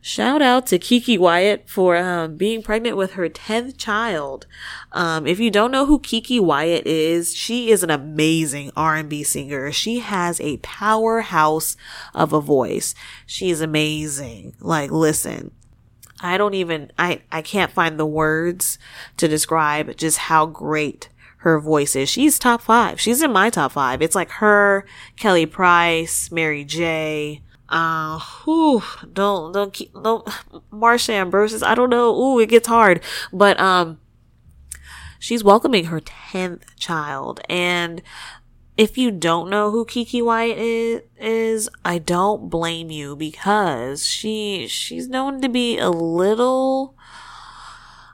Shout 0.00 0.42
out 0.42 0.66
to 0.66 0.78
Keke 0.78 1.18
Wyatt 1.18 1.68
for, 1.68 1.96
um, 1.96 2.36
being 2.36 2.62
pregnant 2.62 2.96
with 2.96 3.12
her 3.12 3.28
10th 3.28 3.76
child. 3.78 4.46
Um, 4.92 5.26
if 5.26 5.40
you 5.40 5.50
don't 5.50 5.70
know 5.70 5.86
who 5.86 5.98
Keke 5.98 6.40
Wyatt 6.40 6.86
is, 6.86 7.34
she 7.34 7.70
is 7.70 7.82
an 7.82 7.90
amazing 7.90 8.70
R&B 8.76 9.22
singer. 9.22 9.72
She 9.72 10.00
has 10.00 10.40
a 10.40 10.58
powerhouse 10.58 11.76
of 12.14 12.32
a 12.32 12.40
voice. 12.40 12.94
She 13.26 13.50
is 13.50 13.60
amazing. 13.60 14.54
Like, 14.60 14.90
listen, 14.90 15.52
I 16.24 16.38
don't 16.38 16.54
even, 16.54 16.90
I, 16.98 17.20
I 17.30 17.42
can't 17.42 17.70
find 17.70 17.98
the 17.98 18.06
words 18.06 18.78
to 19.18 19.28
describe 19.28 19.96
just 19.96 20.18
how 20.18 20.46
great 20.46 21.10
her 21.38 21.60
voice 21.60 21.94
is. 21.94 22.08
She's 22.08 22.38
top 22.38 22.62
five. 22.62 22.98
She's 22.98 23.22
in 23.22 23.30
my 23.30 23.50
top 23.50 23.72
five. 23.72 24.00
It's 24.00 24.14
like 24.14 24.30
her, 24.30 24.86
Kelly 25.16 25.44
Price, 25.44 26.30
Mary 26.30 26.64
J. 26.64 27.42
Uh, 27.68 28.18
whew, 28.44 28.82
don't, 29.12 29.52
don't 29.52 29.72
keep, 29.72 29.92
don't, 29.92 30.24
Marsha 30.72 31.10
Ambrosius. 31.10 31.62
I 31.62 31.74
don't 31.74 31.90
know. 31.90 32.14
Ooh, 32.14 32.40
it 32.40 32.48
gets 32.48 32.68
hard. 32.68 33.02
But, 33.30 33.60
um, 33.60 33.98
she's 35.18 35.44
welcoming 35.44 35.86
her 35.86 36.00
10th 36.00 36.62
child 36.76 37.40
and 37.50 38.00
if 38.76 38.98
you 38.98 39.10
don't 39.10 39.50
know 39.50 39.70
who 39.70 39.86
Wyatt 40.22 40.58
is, 40.58 41.02
is, 41.18 41.70
I 41.84 41.98
don't 41.98 42.50
blame 42.50 42.90
you 42.90 43.14
because 43.14 44.04
she, 44.04 44.66
she's 44.68 45.08
known 45.08 45.40
to 45.42 45.48
be 45.48 45.78
a 45.78 45.90
little, 45.90 46.96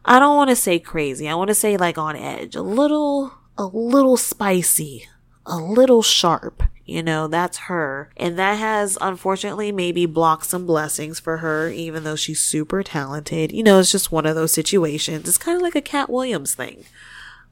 I 0.04 0.18
don't 0.18 0.36
want 0.36 0.50
to 0.50 0.56
say 0.56 0.78
crazy. 0.78 1.28
I 1.28 1.34
want 1.34 1.48
to 1.48 1.54
say 1.54 1.76
like 1.76 1.96
on 1.96 2.14
edge, 2.14 2.54
a 2.54 2.62
little, 2.62 3.32
a 3.56 3.64
little 3.64 4.16
spicy, 4.16 5.08
a 5.46 5.56
little 5.56 6.02
sharp. 6.02 6.62
You 6.84 7.04
know, 7.04 7.28
that's 7.28 7.56
her. 7.58 8.10
And 8.16 8.36
that 8.36 8.58
has 8.58 8.98
unfortunately 9.00 9.70
maybe 9.70 10.06
blocked 10.06 10.46
some 10.46 10.66
blessings 10.66 11.20
for 11.20 11.36
her, 11.36 11.70
even 11.70 12.02
though 12.02 12.16
she's 12.16 12.40
super 12.40 12.82
talented. 12.82 13.52
You 13.52 13.62
know, 13.62 13.78
it's 13.78 13.92
just 13.92 14.10
one 14.10 14.26
of 14.26 14.34
those 14.34 14.52
situations. 14.52 15.28
It's 15.28 15.38
kind 15.38 15.56
of 15.56 15.62
like 15.62 15.76
a 15.76 15.80
Katt 15.80 16.10
Williams 16.10 16.54
thing. 16.54 16.84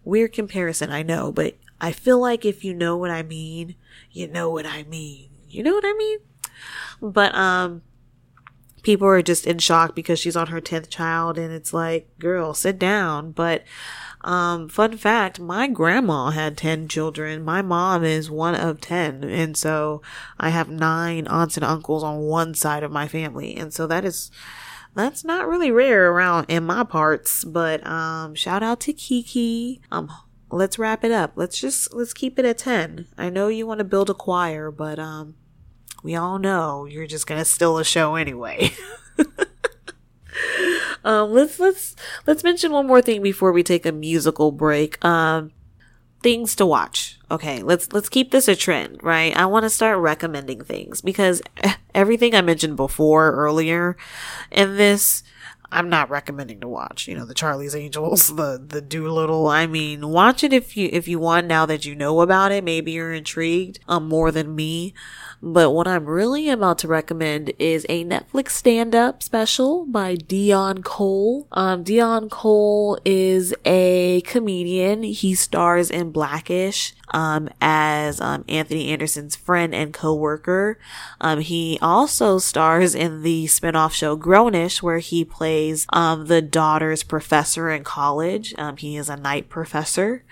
Weird 0.05 0.33
comparison, 0.33 0.91
I 0.91 1.03
know, 1.03 1.31
but 1.31 1.55
I 1.81 1.93
feel 1.93 2.21
like 2.21 2.45
if 2.45 2.65
you 2.65 2.75
know 2.75 2.97
what 2.97 3.11
I 3.11 3.23
mean, 3.23 3.77
you 4.11 4.27
know 4.27 4.51
what 4.51 4.67
I 4.67 4.83
mean. 4.85 5.31
You 5.49 5.63
know 5.63 5.75
what 5.75 5.85
I 5.87 5.95
mean? 5.95 6.19
But, 7.01 7.35
um, 7.35 7.83
people 8.83 9.07
are 9.07 9.23
just 9.23 9.47
in 9.47 9.59
shock 9.59 9.95
because 9.95 10.19
she's 10.19 10.37
on 10.37 10.49
her 10.49 10.61
10th 10.61 10.89
child 10.89 11.39
and 11.39 11.53
it's 11.53 11.73
like, 11.73 12.09
girl, 12.19 12.55
sit 12.55 12.79
down. 12.79 13.33
But, 13.33 13.65
um, 14.23 14.69
fun 14.69 14.97
fact, 14.97 15.39
my 15.39 15.69
grandma 15.69 16.31
had 16.31 16.57
10 16.57 16.89
children. 16.89 17.45
My 17.45 17.63
mom 17.63 18.05
is 18.05 18.31
one 18.31 18.55
of 18.55 18.81
10. 18.81 19.25
And 19.25 19.57
so 19.57 20.03
I 20.39 20.51
have 20.51 20.69
nine 20.69 21.27
aunts 21.27 21.57
and 21.57 21.65
uncles 21.65 22.03
on 22.03 22.19
one 22.19 22.55
side 22.55 22.83
of 22.83 22.91
my 22.91 23.07
family. 23.09 23.57
And 23.57 23.73
so 23.73 23.87
that 23.87 24.05
is, 24.05 24.31
that's 24.95 25.25
not 25.25 25.47
really 25.47 25.71
rare 25.71 26.11
around 26.11 26.47
in 26.49 26.65
my 26.65 26.83
parts, 26.83 27.45
but, 27.45 27.87
um, 27.87 28.35
shout 28.35 28.63
out 28.63 28.81
to 28.81 28.93
Keke. 28.93 29.81
Um, 29.93 30.11
let's 30.51 30.79
wrap 30.79 31.05
it 31.05 31.13
up. 31.13 31.33
Let's 31.37 31.61
just, 31.61 31.93
let's 31.95 32.15
keep 32.15 32.39
it 32.39 32.45
at 32.45 32.59
10. 32.59 33.07
I 33.17 33.31
know 33.31 33.49
you 33.49 33.67
want 33.67 33.79
to 33.79 33.85
build 33.85 34.11
a 34.11 34.15
choir, 34.15 34.71
but, 34.71 34.99
um, 34.99 35.35
we 36.03 36.15
all 36.15 36.39
know 36.39 36.85
you're 36.85 37.07
just 37.07 37.27
gonna 37.27 37.45
steal 37.45 37.79
a 37.79 37.85
show 37.85 38.15
anyway. 38.15 38.73
um, 41.05 41.33
let's 41.33 41.59
let's 41.59 41.97
let's 42.27 42.45
mention 42.45 42.73
one 42.73 42.87
more 42.87 43.03
thing 43.03 43.23
before 43.23 43.53
we 43.53 43.63
take 43.63 43.85
a 43.85 43.93
musical 43.93 44.53
break. 44.53 45.05
Um, 45.05 45.53
things 46.21 46.57
to 46.57 46.67
watch. 46.67 47.19
Okay, 47.31 47.63
let's 47.63 47.93
let's 47.93 48.09
keep 48.09 48.31
this 48.31 48.49
a 48.49 48.57
trend, 48.57 49.03
right? 49.03 49.37
I 49.37 49.47
want 49.47 49.65
to 49.65 49.71
start 49.71 49.99
recommending 49.99 50.63
things 50.63 51.01
because 51.01 51.43
everything 51.95 52.35
I 52.35 52.43
mentioned 52.43 52.77
before 52.77 53.33
earlier 53.33 53.97
in 54.51 54.77
this 54.77 55.23
I'm 55.71 55.91
not 55.91 56.09
recommending 56.09 56.61
to 56.61 56.69
watch. 56.69 57.07
You 57.07 57.17
know, 57.17 57.25
the 57.27 57.35
Charlie's 57.35 57.75
Angels, 57.75 58.29
the 58.37 58.63
the 58.65 58.81
Dolittle. 58.81 59.49
I 59.49 59.67
mean, 59.67 60.09
watch 60.09 60.43
it 60.43 60.53
if 60.53 60.77
you 60.77 60.89
if 60.93 61.07
you 61.09 61.19
want. 61.19 61.47
Now 61.47 61.67
that 61.67 61.85
you 61.85 61.95
know 61.95 62.21
about 62.21 62.53
it, 62.53 62.65
maybe 62.65 62.93
you're 62.93 63.13
intrigued. 63.13 63.81
Um, 63.89 64.09
more 64.09 64.31
than 64.33 64.55
me. 64.55 64.95
But 65.41 65.71
what 65.71 65.87
I'm 65.87 66.07
really 66.07 66.49
about 66.49 66.79
to 66.79 66.89
recommend 66.89 67.53
is 67.59 67.87
a 67.89 68.05
Netflix 68.05 68.51
stand-up 68.51 69.23
special 69.23 69.87
by 69.87 70.17
Deon 70.17 70.83
Cole. 70.83 71.47
Um, 71.53 71.85
Deon 71.85 72.29
Cole 72.29 72.99
is 73.05 73.55
a 73.65 74.21
comedian. 74.23 75.05
He 75.05 75.35
stars 75.35 75.91
in 75.91 76.11
Blackish 76.11 76.93
um, 77.15 77.49
as 77.61 78.21
um, 78.21 78.45
Anthony 78.49 78.89
Anderson's 78.89 79.37
friend 79.37 79.75
and 79.75 79.95
co-worker. 79.95 80.79
Um, 81.21 81.41
he 81.41 81.79
also 81.81 82.39
stars 82.39 82.95
in 82.97 83.23
the 83.23 83.45
spinoff 83.47 83.93
show 83.93 84.17
Grownish, 84.17 84.83
where 84.83 84.99
he 84.99 85.25
plays 85.25 85.87
um, 85.93 86.27
the 86.27 86.43
daughter's 86.43 87.05
professor 87.05 87.71
in 87.71 87.85
college. 87.85 88.55
Um, 88.59 88.77
he 88.77 88.97
is 88.97 89.09
a 89.09 89.17
night 89.17 89.49
professor. 89.49 90.25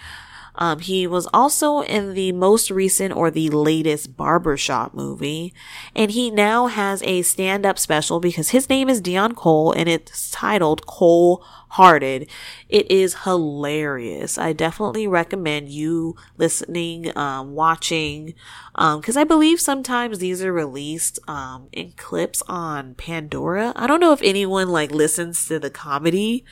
Um, 0.57 0.81
he 0.81 1.07
was 1.07 1.29
also 1.33 1.81
in 1.81 2.15
the 2.15 2.33
most 2.33 2.71
recent 2.71 3.15
or 3.15 3.31
the 3.31 3.51
latest 3.51 4.17
barbershop 4.17 4.95
movie. 4.95 5.53
And 5.95 6.11
he 6.11 6.31
now 6.31 6.67
has 6.67 7.03
a 7.03 7.23
stand 7.23 7.67
up 7.67 7.79
special 7.79 8.21
because 8.21 8.51
his 8.51 8.69
name 8.69 8.89
is 8.89 9.03
Deon 9.03 9.37
Cole 9.37 9.73
and 9.73 9.89
it's 9.89 10.31
titled 10.31 10.87
Cole 10.87 11.45
hearted. 11.71 12.29
It 12.69 12.91
is 12.91 13.23
hilarious. 13.25 14.39
I 14.39 14.53
definitely 14.53 15.07
recommend 15.07 15.69
you 15.69 16.17
listening, 16.37 17.17
um, 17.17 17.55
watching, 17.55 18.35
um, 18.75 19.01
cause 19.03 19.17
I 19.17 19.25
believe 19.25 19.61
sometimes 19.61 20.19
these 20.19 20.43
are 20.43 20.53
released, 20.53 21.19
um, 21.29 21.69
in 21.73 21.93
clips 21.97 22.43
on 22.49 22.95
Pandora. 22.95 23.73
I 23.77 23.87
don't 23.87 24.01
know 24.01 24.13
if 24.13 24.23
anyone 24.23 24.69
like 24.69 24.91
listens 24.91 25.47
to 25.47 25.59
the 25.59 25.71
comedy, 25.71 26.45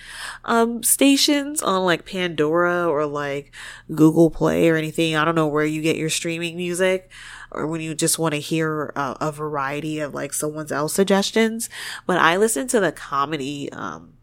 um, 0.44 0.82
stations 0.82 1.62
on 1.62 1.84
like 1.84 2.06
Pandora 2.06 2.86
or 2.88 3.06
like 3.06 3.54
Google 3.94 4.30
Play 4.30 4.68
or 4.68 4.76
anything. 4.76 5.16
I 5.16 5.24
don't 5.24 5.34
know 5.34 5.46
where 5.46 5.66
you 5.66 5.82
get 5.82 5.96
your 5.96 6.10
streaming 6.10 6.56
music 6.56 7.10
or 7.54 7.66
when 7.66 7.80
you 7.80 7.94
just 7.94 8.18
want 8.18 8.34
to 8.34 8.40
hear 8.40 8.92
a, 8.96 9.16
a 9.20 9.32
variety 9.32 10.00
of 10.00 10.12
like 10.12 10.32
someone's 10.32 10.72
else 10.72 10.92
suggestions. 10.92 11.70
But 12.06 12.18
I 12.18 12.36
listen 12.36 12.66
to 12.68 12.80
the 12.80 12.92
comedy, 12.92 13.70
um, 13.72 14.13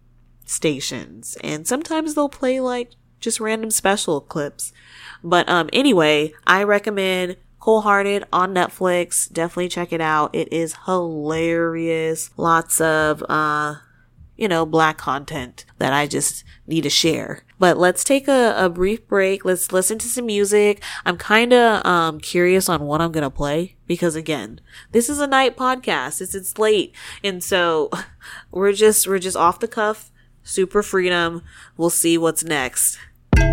stations 0.51 1.37
and 1.43 1.65
sometimes 1.65 2.13
they'll 2.13 2.29
play 2.29 2.59
like 2.59 2.91
just 3.19 3.39
random 3.39 3.71
special 3.71 4.21
clips. 4.21 4.73
But 5.23 5.47
um 5.49 5.69
anyway, 5.73 6.33
I 6.45 6.63
recommend 6.63 7.37
Wholehearted 7.59 8.23
on 8.33 8.55
Netflix. 8.55 9.31
Definitely 9.31 9.69
check 9.69 9.93
it 9.93 10.01
out. 10.01 10.33
It 10.33 10.51
is 10.51 10.75
hilarious. 10.85 12.31
Lots 12.35 12.81
of 12.81 13.23
uh 13.29 13.75
you 14.41 14.47
know, 14.47 14.65
black 14.65 14.97
content 14.97 15.65
that 15.77 15.93
I 15.93 16.07
just 16.07 16.43
need 16.65 16.81
to 16.81 16.89
share. 16.89 17.43
But 17.59 17.77
let's 17.77 18.03
take 18.03 18.27
a, 18.27 18.55
a 18.57 18.69
brief 18.69 19.07
break. 19.07 19.45
Let's 19.45 19.71
listen 19.71 19.99
to 19.99 20.07
some 20.07 20.25
music. 20.25 20.81
I'm 21.05 21.15
kind 21.15 21.53
of 21.53 21.85
um, 21.85 22.19
curious 22.19 22.67
on 22.67 22.81
what 22.81 23.01
I'm 23.01 23.11
going 23.11 23.21
to 23.21 23.29
play 23.29 23.75
because 23.85 24.15
again, 24.15 24.59
this 24.93 25.09
is 25.09 25.19
a 25.19 25.27
night 25.27 25.55
podcast. 25.55 26.21
It's, 26.21 26.33
it's 26.33 26.57
late. 26.57 26.95
And 27.23 27.43
so 27.43 27.91
we're 28.51 28.73
just, 28.73 29.07
we're 29.07 29.19
just 29.19 29.37
off 29.37 29.59
the 29.59 29.67
cuff 29.67 30.10
Super 30.43 30.83
Freedom. 30.83 31.43
We'll 31.77 31.89
see 31.89 32.17
what's 32.17 32.43
next. 32.43 32.97
I 33.37 33.43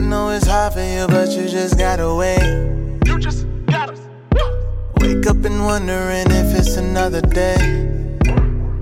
know 0.00 0.30
it's 0.30 0.46
hard 0.46 0.74
for 0.74 0.80
you, 0.80 1.06
but 1.08 1.30
you 1.30 1.48
just 1.48 1.78
gotta 1.78 2.14
wait. 2.14 2.42
You 3.06 3.18
just 3.18 3.46
gotta 3.66 3.94
wake 5.00 5.26
up 5.26 5.44
and 5.44 5.64
wondering 5.64 6.26
if 6.30 6.58
it's 6.58 6.76
another 6.76 7.20
day. 7.20 7.56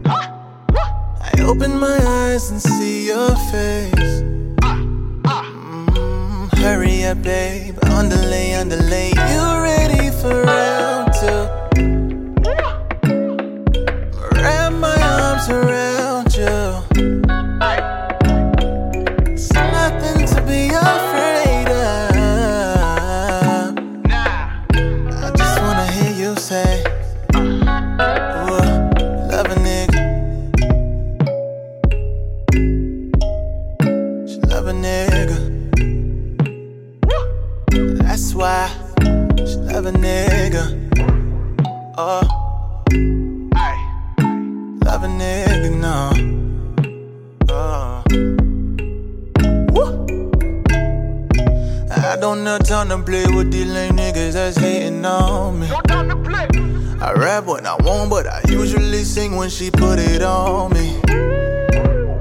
I 0.07 1.33
open 1.41 1.79
my 1.79 1.99
eyes 2.03 2.51
and 2.51 2.61
see 2.61 3.07
your 3.07 3.31
face. 3.53 4.23
Mm, 4.63 6.59
hurry 6.59 7.05
up, 7.05 7.23
babe. 7.23 7.79
Underlay, 7.85 8.55
underlay. 8.55 9.11
You 9.11 9.63
ready 9.63 10.11
for 10.21 10.43
round 10.43 11.04
nigga, 45.55 45.71
no. 45.81 46.11
Uh. 47.49 48.03
I 51.97 52.17
don't 52.17 52.45
have 52.47 52.65
time 52.67 52.89
to 52.91 52.99
play 52.99 53.27
with 53.27 53.53
these 53.53 53.67
lame 53.67 53.97
niggas 53.97 54.33
that's 54.35 54.57
hating 54.57 55.05
on 55.05 55.61
me. 55.61 55.69
I 55.71 57.13
rap 57.13 57.47
when 57.47 57.67
I 57.67 57.77
want, 57.77 58.11
but 58.11 58.27
I 58.27 58.41
usually 58.49 59.05
sing 59.05 59.37
when 59.37 59.51
she 59.51 59.71
put 59.71 59.99
it 59.99 60.23
on 60.23 60.73
me. 60.73 61.01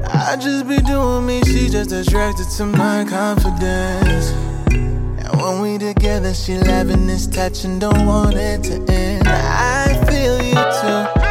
I 0.05 0.35
just 0.39 0.67
be 0.67 0.77
doing 0.77 1.25
me, 1.25 1.41
she 1.43 1.69
just 1.69 1.91
attracted 1.91 2.49
to 2.57 2.65
my 2.65 3.05
confidence. 3.07 4.31
And 4.71 5.41
when 5.41 5.61
we 5.61 5.77
together, 5.77 6.33
she 6.33 6.57
laughing, 6.57 7.07
this 7.07 7.27
touch 7.27 7.63
and 7.65 7.79
don't 7.79 8.05
want 8.05 8.35
it 8.35 8.63
to 8.63 8.83
end. 8.91 9.27
I 9.27 10.03
feel 10.07 10.41
you 10.41 10.53
too 10.53 11.22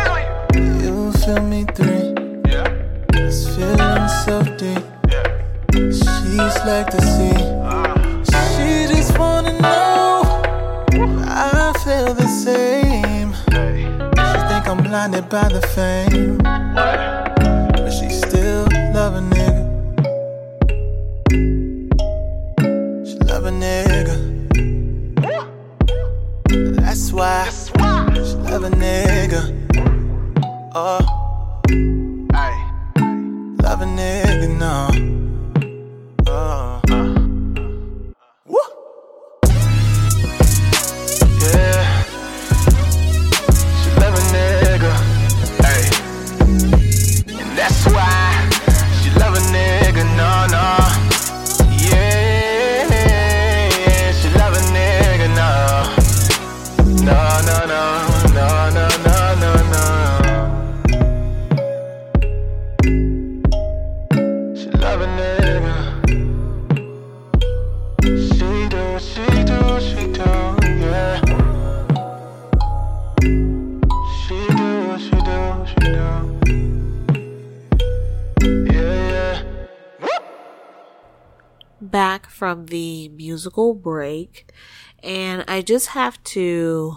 Like 6.65 6.93
sea. 6.93 7.33
Uh. 7.65 8.23
She 8.25 8.87
just 8.95 9.19
wanna 9.19 9.53
know. 9.61 10.23
I 11.27 11.73
feel 11.85 12.15
the 12.15 12.29
same. 12.29 13.33
She 13.51 14.39
think 14.49 14.69
I'm 14.69 14.77
blinded 14.77 15.29
by 15.29 15.49
the 15.49 15.61
fame. 15.75 16.39
Musical 83.17 83.75
break, 83.75 84.51
and 85.03 85.45
I 85.49 85.63
just 85.63 85.89
have 85.89 86.23
to 86.25 86.97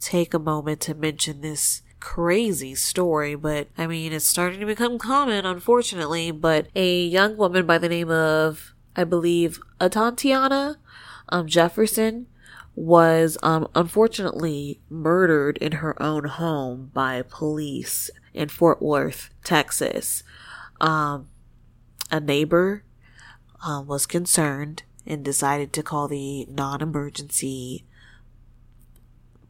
take 0.00 0.34
a 0.34 0.38
moment 0.38 0.80
to 0.82 0.94
mention 0.94 1.40
this 1.40 1.82
crazy 2.00 2.74
story, 2.74 3.36
but 3.36 3.68
I 3.78 3.86
mean, 3.86 4.12
it's 4.12 4.26
starting 4.26 4.60
to 4.60 4.66
become 4.66 4.98
common, 4.98 5.46
unfortunately. 5.46 6.30
But 6.32 6.66
a 6.74 7.04
young 7.04 7.36
woman 7.36 7.64
by 7.64 7.78
the 7.78 7.88
name 7.88 8.10
of, 8.10 8.74
I 8.96 9.04
believe, 9.04 9.60
Atatiana 9.80 10.76
um, 11.28 11.46
Jefferson 11.46 12.26
was 12.74 13.38
um, 13.42 13.68
unfortunately 13.74 14.80
murdered 14.88 15.58
in 15.58 15.72
her 15.72 16.00
own 16.02 16.24
home 16.24 16.90
by 16.92 17.22
police 17.22 18.10
in 18.34 18.48
Fort 18.48 18.82
Worth, 18.82 19.30
Texas. 19.44 20.22
Um, 20.80 21.28
a 22.10 22.18
neighbor 22.18 22.84
um, 23.64 23.86
was 23.86 24.06
concerned 24.06 24.82
and 25.06 25.24
decided 25.24 25.72
to 25.72 25.82
call 25.82 26.08
the 26.08 26.46
non 26.46 26.80
emergency 26.80 27.84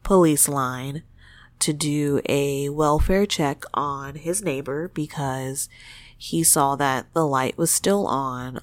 police 0.03 0.47
line 0.47 1.03
to 1.59 1.73
do 1.73 2.19
a 2.27 2.69
welfare 2.69 3.25
check 3.25 3.63
on 3.73 4.15
his 4.15 4.41
neighbor 4.41 4.89
because 4.89 5.69
he 6.17 6.43
saw 6.43 6.75
that 6.75 7.05
the 7.13 7.25
light 7.25 7.57
was 7.57 7.71
still 7.71 8.05
on 8.05 8.59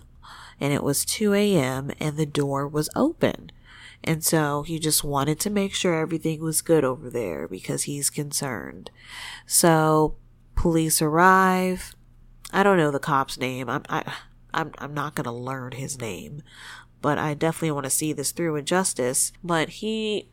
and 0.60 0.72
it 0.72 0.82
was 0.82 1.04
2 1.06 1.32
a.m. 1.32 1.90
and 1.98 2.16
the 2.16 2.26
door 2.26 2.68
was 2.68 2.90
open. 2.94 3.50
And 4.04 4.24
so 4.24 4.62
he 4.62 4.78
just 4.78 5.04
wanted 5.04 5.40
to 5.40 5.50
make 5.50 5.74
sure 5.74 5.94
everything 5.94 6.40
was 6.40 6.62
good 6.62 6.84
over 6.84 7.10
there 7.10 7.48
because 7.48 7.84
he's 7.84 8.10
concerned. 8.10 8.90
So 9.46 10.16
police 10.54 11.02
arrive. 11.02 11.94
I 12.52 12.62
don't 12.62 12.76
know 12.76 12.90
the 12.90 12.98
cop's 12.98 13.38
name. 13.38 13.68
I'm 13.68 13.82
I, 13.88 14.12
I'm 14.52 14.72
I'm 14.78 14.94
not 14.94 15.14
gonna 15.14 15.34
learn 15.34 15.72
his 15.72 15.98
name, 15.98 16.42
but 17.00 17.18
I 17.18 17.34
definitely 17.34 17.72
want 17.72 17.84
to 17.84 17.90
see 17.90 18.12
this 18.12 18.32
through 18.32 18.56
in 18.56 18.64
justice. 18.64 19.32
But 19.42 19.68
he 19.68 20.30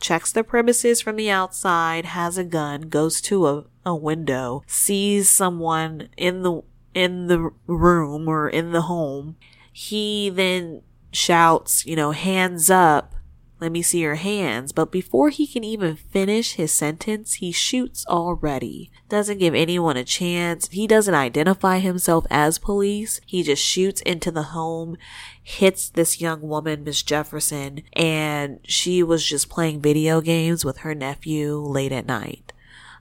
checks 0.00 0.32
the 0.32 0.44
premises 0.44 1.00
from 1.00 1.16
the 1.16 1.30
outside, 1.30 2.04
has 2.04 2.38
a 2.38 2.44
gun, 2.44 2.82
goes 2.82 3.20
to 3.22 3.46
a, 3.46 3.64
a 3.84 3.94
window, 3.94 4.62
sees 4.66 5.30
someone 5.30 6.08
in 6.16 6.42
the 6.42 6.62
in 6.94 7.26
the 7.26 7.50
room 7.66 8.28
or 8.28 8.48
in 8.48 8.72
the 8.72 8.82
home. 8.82 9.36
He 9.72 10.30
then 10.30 10.82
shouts, 11.12 11.84
you 11.84 11.96
know, 11.96 12.12
hands 12.12 12.70
up. 12.70 13.14
Let 13.58 13.72
me 13.72 13.80
see 13.80 14.00
your 14.00 14.16
hands. 14.16 14.72
But 14.72 14.92
before 14.92 15.30
he 15.30 15.46
can 15.46 15.64
even 15.64 15.96
finish 15.96 16.54
his 16.54 16.72
sentence, 16.72 17.34
he 17.34 17.52
shoots 17.52 18.04
already. 18.06 18.90
Doesn't 19.08 19.38
give 19.38 19.54
anyone 19.54 19.96
a 19.96 20.04
chance. 20.04 20.68
He 20.68 20.86
doesn't 20.86 21.14
identify 21.14 21.78
himself 21.78 22.26
as 22.30 22.58
police. 22.58 23.20
He 23.24 23.42
just 23.42 23.64
shoots 23.64 24.02
into 24.02 24.30
the 24.30 24.42
home, 24.42 24.98
hits 25.42 25.88
this 25.88 26.20
young 26.20 26.42
woman, 26.42 26.84
Miss 26.84 27.02
Jefferson, 27.02 27.82
and 27.94 28.60
she 28.64 29.02
was 29.02 29.24
just 29.24 29.48
playing 29.48 29.80
video 29.80 30.20
games 30.20 30.64
with 30.64 30.78
her 30.78 30.94
nephew 30.94 31.56
late 31.56 31.92
at 31.92 32.06
night. 32.06 32.52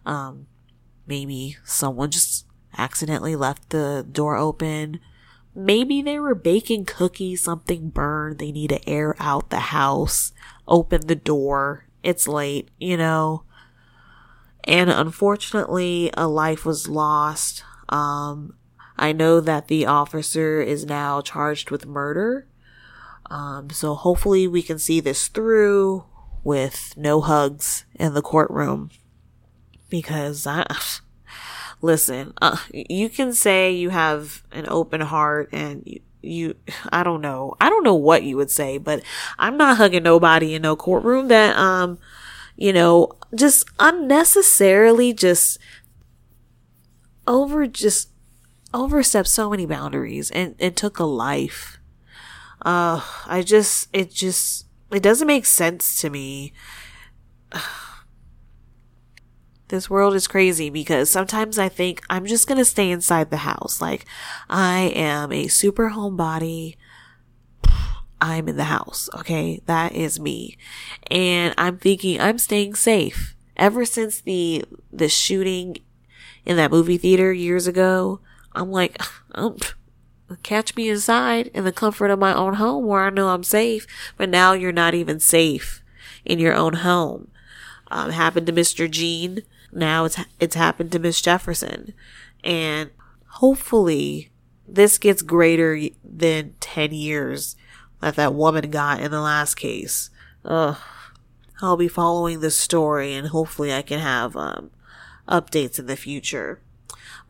Um, 0.06 0.48
maybe 1.06 1.58
someone 1.66 2.12
just 2.12 2.46
accidentally 2.78 3.36
left 3.36 3.72
the 3.72 4.06
door 4.10 4.38
open. 4.38 5.02
Maybe 5.56 6.02
they 6.02 6.20
were 6.20 6.36
baking 6.36 6.86
cookies, 6.86 7.42
something 7.42 7.90
burned. 7.90 8.40
They 8.40 8.52
need 8.52 8.70
to 8.70 8.90
air 8.90 9.16
out 9.20 9.50
the 9.50 9.60
house, 9.60 10.34
open 10.68 11.08
the 11.08 11.16
door. 11.16 11.88
It's 12.04 12.28
late, 12.28 12.70
you 12.78 12.98
know. 12.98 13.44
And 14.66 14.90
unfortunately, 14.90 16.12
a 16.16 16.28
life 16.28 16.66
was 16.66 16.90
lost. 16.90 17.64
Um, 17.88 18.56
I 18.98 19.14
know 19.14 19.40
that 19.40 19.68
the 19.68 19.86
officer 19.86 20.62
is 20.62 20.86
now 20.86 21.22
charged 21.22 21.72
with 21.72 21.86
murder. 21.86 22.48
Um, 23.30 23.70
so 23.70 23.96
hopefully 23.96 24.48
we 24.48 24.62
can 24.62 24.78
see 24.78 25.00
this 25.00 25.28
through 25.28 26.06
with 26.44 26.94
no 26.96 27.22
hugs 27.22 27.86
in 27.96 28.14
the 28.14 28.22
courtroom 28.22 28.92
because 29.90 30.46
I, 30.46 30.66
listen, 31.86 32.34
uh, 32.42 32.58
you 32.74 33.10
can 33.10 33.32
say 33.34 33.72
you 33.72 33.90
have 33.90 34.44
an 34.52 34.66
open 34.68 35.02
heart 35.02 35.50
and 35.52 35.84
you, 35.86 36.02
you, 36.22 36.56
I 36.92 37.04
don't 37.04 37.22
know. 37.22 37.56
I 37.62 37.70
don't 37.70 37.84
know 37.84 37.96
what 37.96 38.24
you 38.24 38.36
would 38.38 38.50
say, 38.50 38.78
but 38.78 39.04
I'm 39.38 39.58
not 39.58 39.78
hugging 39.78 40.04
nobody 40.04 40.56
in 40.56 40.64
no 40.64 40.76
courtroom 40.76 41.28
that, 41.28 41.56
um, 41.56 42.00
you 42.58 42.74
know, 42.74 43.12
just 43.36 43.70
unnecessarily 43.80 45.14
just 45.14 45.60
over, 47.28 47.68
just 47.68 48.10
overstepped 48.74 49.28
so 49.28 49.50
many 49.50 49.66
boundaries 49.66 50.32
and 50.32 50.56
it 50.58 50.76
took 50.76 50.98
a 50.98 51.04
life. 51.06 51.80
Uh, 52.64 53.02
I 53.28 53.44
just, 53.44 53.90
it 53.94 54.12
just, 54.12 54.66
it 54.92 55.04
doesn't 55.04 55.28
make 55.28 55.46
sense 55.46 56.02
to 56.02 56.10
me. 56.10 56.54
This 59.68 59.90
world 59.90 60.14
is 60.14 60.28
crazy 60.28 60.70
because 60.70 61.10
sometimes 61.10 61.58
I 61.58 61.70
think 61.70 62.04
I'm 62.10 62.26
just 62.26 62.48
going 62.48 62.58
to 62.58 62.66
stay 62.66 62.92
inside 62.92 63.30
the 63.30 63.38
house. 63.38 63.82
Like, 63.82 64.06
I 64.50 64.92
am 64.96 65.32
a 65.32 65.48
super 65.48 65.90
homebody. 65.90 66.76
I'm 68.22 68.48
in 68.48 68.58
the 68.58 68.66
house. 68.66 69.10
Okay. 69.16 69.62
That 69.66 69.94
is 69.94 70.20
me. 70.20 70.58
And 71.10 71.54
I'm 71.58 71.78
thinking 71.78 72.22
I'm 72.22 72.38
staying 72.38 72.76
safe. 72.76 73.36
Ever 73.58 73.86
since 73.86 74.22
the, 74.22 74.66
the 74.92 75.10
shooting 75.10 75.78
in 76.46 76.58
that 76.58 76.72
movie 76.72 76.98
theater 76.98 77.34
years 77.34 77.66
ago, 77.66 78.20
I'm 78.54 78.72
like, 78.72 79.02
um, 79.34 79.58
catch 80.44 80.76
me 80.76 80.90
inside 80.90 81.48
in 81.48 81.64
the 81.64 81.72
comfort 81.72 82.12
of 82.12 82.20
my 82.20 82.34
own 82.34 82.56
home 82.56 82.86
where 82.86 83.06
I 83.06 83.10
know 83.10 83.30
I'm 83.30 83.44
safe. 83.44 83.88
But 84.16 84.30
now 84.30 84.54
you're 84.54 84.72
not 84.72 84.94
even 84.94 85.20
safe 85.20 85.82
in 86.24 86.38
your 86.38 86.54
own 86.54 86.74
home. 86.74 87.30
Um, 87.90 88.12
happened 88.12 88.48
to 88.48 88.54
Mr. 88.54 88.90
Jean 88.90 89.44
now 89.72 90.06
it's 90.06 90.18
it's 90.40 90.56
happened 90.56 90.92
to 90.92 91.00
Miss 91.00 91.22
Jefferson, 91.22 91.94
and 92.44 92.92
hopefully 93.28 94.32
this 94.68 94.98
gets 94.98 95.22
greater 95.22 95.80
than 96.04 96.56
ten 96.60 96.92
years 96.94 97.56
that 98.02 98.16
that 98.16 98.34
woman 98.34 98.72
got 98.72 99.00
in 99.00 99.12
the 99.12 99.22
last 99.22 99.56
case. 99.56 100.10
Ugh. 100.44 100.78
I'll 101.62 101.78
be 101.78 101.88
following 101.88 102.42
this 102.42 102.58
story, 102.58 103.14
and 103.14 103.28
hopefully 103.28 103.74
I 103.74 103.82
can 103.82 104.00
have 104.00 104.36
um, 104.36 104.72
updates 105.28 105.80
in 105.80 105.86
the 105.86 105.96
future. 105.96 106.60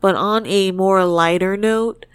But 0.00 0.16
on 0.16 0.44
a 0.46 0.72
more 0.72 1.04
lighter 1.04 1.56
note, 1.56 2.06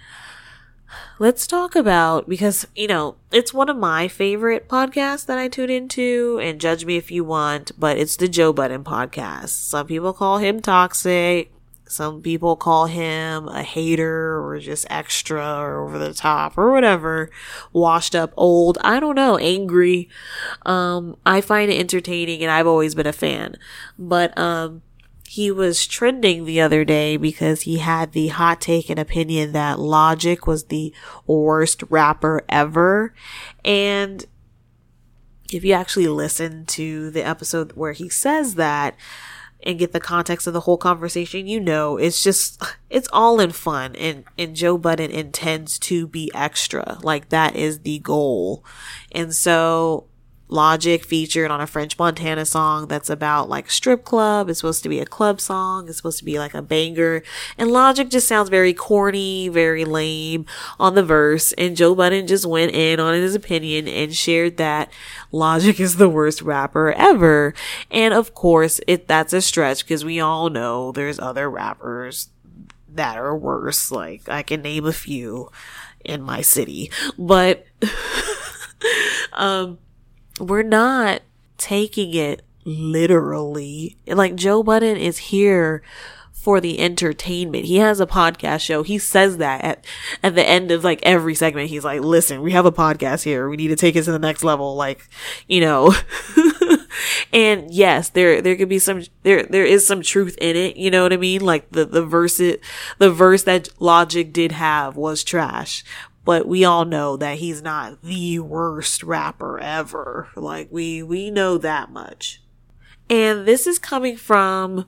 let's 1.22 1.46
talk 1.46 1.76
about 1.76 2.28
because 2.28 2.66
you 2.76 2.88
know 2.88 3.16
it's 3.32 3.54
one 3.54 3.70
of 3.70 3.78
my 3.78 4.08
favorite 4.08 4.68
podcasts 4.68 5.24
that 5.28 5.38
I 5.38 5.48
tune 5.48 5.70
into 5.70 6.40
and 6.42 6.60
judge 6.60 6.84
me 6.84 6.98
if 6.98 7.12
you 7.12 7.24
want, 7.24 7.72
but 7.80 8.00
it's 8.00 8.16
the 8.16 8.28
Joe 8.28 8.52
Budden 8.52 8.84
podcast. 8.84 9.50
Some 9.50 9.86
people 9.86 10.14
call 10.14 10.40
him 10.40 10.62
toxic. 10.62 11.54
Some 11.86 12.24
people 12.24 12.56
call 12.56 12.88
him 12.88 13.48
a 13.50 13.62
hater 13.62 14.44
or 14.44 14.58
just 14.60 14.88
extra 14.90 15.60
or 15.60 15.86
over 15.86 16.00
the 16.00 16.14
top 16.14 16.58
or 16.58 16.72
whatever, 16.72 17.30
washed 17.72 18.16
up, 18.16 18.34
old. 18.36 18.80
I 18.82 19.00
don't 19.00 19.16
know, 19.16 19.38
angry. 19.38 20.10
Um, 20.66 21.18
I 21.24 21.42
find 21.42 21.70
it 21.70 21.80
entertaining 21.80 22.42
and 22.42 22.50
I've 22.50 22.66
always 22.66 22.96
been 22.96 23.08
a 23.08 23.14
fan. 23.14 23.58
But, 24.00 24.36
um, 24.40 24.82
he 25.32 25.50
was 25.50 25.88
trending 25.88 26.44
the 26.44 26.60
other 26.60 26.84
day 26.84 27.16
because 27.16 27.62
he 27.62 27.78
had 27.78 28.12
the 28.12 28.28
hot 28.28 28.60
take 28.60 28.90
and 28.90 29.00
opinion 29.00 29.54
that 29.54 29.80
Logic 29.80 30.46
was 30.46 30.66
the 30.66 30.94
worst 31.26 31.84
rapper 31.90 32.44
ever. 32.50 33.14
And 33.64 34.26
if 35.50 35.64
you 35.64 35.72
actually 35.72 36.10
listen 36.10 36.66
to 36.66 37.12
the 37.12 37.26
episode 37.26 37.72
where 37.78 37.94
he 37.94 38.10
says 38.10 38.56
that 38.56 38.98
and 39.64 39.80
get 39.80 39.94
the 39.94 40.02
context 40.02 40.48
of 40.48 40.54
the 40.54 40.60
whole 40.60 40.76
conversation, 40.76 41.48
you 41.48 41.62
know, 41.62 41.96
it's 41.96 42.22
just, 42.22 42.62
it's 42.90 43.08
all 43.14 43.40
in 43.40 43.54
fun. 43.54 43.96
And, 43.96 44.26
and 44.38 44.54
Joe 44.54 44.78
Budden 44.78 45.12
intends 45.12 45.80
to 45.80 46.08
be 46.08 46.30
extra. 46.34 46.98
Like 47.04 47.30
that 47.30 47.56
is 47.56 47.80
the 47.80 48.00
goal. 48.00 48.66
And 49.14 49.34
so 49.34 50.08
Logic 50.52 51.06
featured 51.06 51.50
on 51.50 51.62
a 51.62 51.66
French 51.66 51.98
Montana 51.98 52.46
song 52.46 52.88
that's 52.88 53.10
about 53.10 53.48
like 53.48 53.72
strip 53.72 54.04
club. 54.04 54.50
It's 54.50 54.60
supposed 54.60 54.84
to 54.84 54.90
be 54.90 55.00
a 55.00 55.06
club 55.06 55.40
song. 55.40 55.88
It's 55.88 55.96
supposed 55.96 56.20
to 56.20 56.26
be 56.26 56.38
like 56.38 56.54
a 56.54 56.62
banger. 56.62 57.24
And 57.58 57.72
Logic 57.72 58.10
just 58.10 58.28
sounds 58.28 58.50
very 58.50 58.74
corny, 58.74 59.48
very 59.48 59.86
lame 59.86 60.46
on 60.78 60.96
the 60.96 61.04
verse. 61.04 61.54
And 61.54 61.78
Joe 61.78 61.96
Budden 61.96 62.28
just 62.28 62.46
went 62.46 62.74
in 62.74 63.00
on 63.00 63.14
his 63.14 63.34
opinion 63.34 63.88
and 63.88 64.14
shared 64.14 64.58
that 64.58 64.92
Logic 65.32 65.80
is 65.80 65.96
the 65.96 66.10
worst 66.10 66.42
rapper 66.42 66.92
ever. 66.92 67.54
And 67.90 68.14
of 68.14 68.34
course, 68.34 68.82
it, 68.88 69.08
that's 69.08 69.32
a 69.32 69.42
stretch 69.42 69.86
because 69.86 70.04
we 70.04 70.20
all 70.20 70.50
know 70.50 70.92
there's 70.92 71.18
other 71.18 71.50
rappers 71.50 72.28
that 72.90 73.18
are 73.18 73.38
worse. 73.38 73.90
Like 73.90 74.28
I 74.28 74.44
can 74.44 74.62
name 74.62 74.86
a 74.86 74.92
few 74.92 75.50
in 76.04 76.22
my 76.22 76.42
city, 76.42 76.92
but 77.18 77.66
um, 79.34 79.78
we're 80.40 80.64
not 80.64 81.22
taking 81.58 82.14
it 82.14 82.42
literally. 82.66 83.98
Like 84.08 84.36
Joe 84.36 84.64
Budden 84.64 84.98
is 84.98 85.18
here 85.18 85.82
for 86.42 86.60
the 86.60 86.80
entertainment. 86.80 87.66
He 87.66 87.78
has 87.78 88.00
a 88.00 88.08
podcast 88.08 88.62
show. 88.62 88.82
He 88.82 88.98
says 88.98 89.38
that 89.38 89.64
at, 89.64 89.86
at 90.24 90.34
the 90.34 90.48
end 90.48 90.72
of 90.72 90.84
like 90.84 91.00
every 91.04 91.36
segment. 91.36 91.70
He's 91.70 91.86
like, 91.86 92.02
listen, 92.02 92.42
we 92.42 92.52
have 92.52 92.66
a 92.66 92.72
podcast 92.72 93.24
here. 93.24 93.48
We 93.48 93.58
need 93.58 93.68
to 93.68 93.76
take 93.76 93.96
it 93.96 94.04
to 94.04 94.12
the 94.12 94.18
next 94.18 94.44
level. 94.44 94.76
Like, 94.76 95.08
you 95.48 95.62
know, 95.62 95.94
and 97.34 97.72
yes, 97.72 98.10
there, 98.10 98.42
there 98.42 98.56
could 98.56 98.70
be 98.70 98.80
some, 98.80 99.04
there, 99.22 99.44
there 99.44 99.66
is 99.66 99.86
some 99.86 100.02
truth 100.02 100.36
in 100.42 100.56
it. 100.56 100.78
You 100.78 100.90
know 100.90 101.04
what 101.04 101.14
I 101.14 101.18
mean? 101.18 101.42
Like 101.42 101.70
the, 101.70 101.86
the 101.86 102.04
verse, 102.04 102.40
it, 102.40 102.62
the 102.98 103.12
verse 103.12 103.44
that 103.44 103.70
Logic 103.80 104.34
did 104.34 104.52
have 104.54 104.98
was 104.98 105.24
trash. 105.24 105.84
But 106.24 106.48
we 106.48 106.64
all 106.64 106.86
know 106.86 107.18
that 107.18 107.40
he's 107.40 107.62
not 107.62 108.02
the 108.04 108.40
worst 108.40 109.02
rapper 109.04 109.60
ever. 109.60 110.30
Like 110.36 110.68
we, 110.72 111.02
we 111.02 111.32
know 111.32 111.58
that 111.58 111.92
much. 111.92 112.42
And 113.10 113.46
this 113.46 113.68
is 113.68 113.80
coming 113.80 114.16
from, 114.16 114.88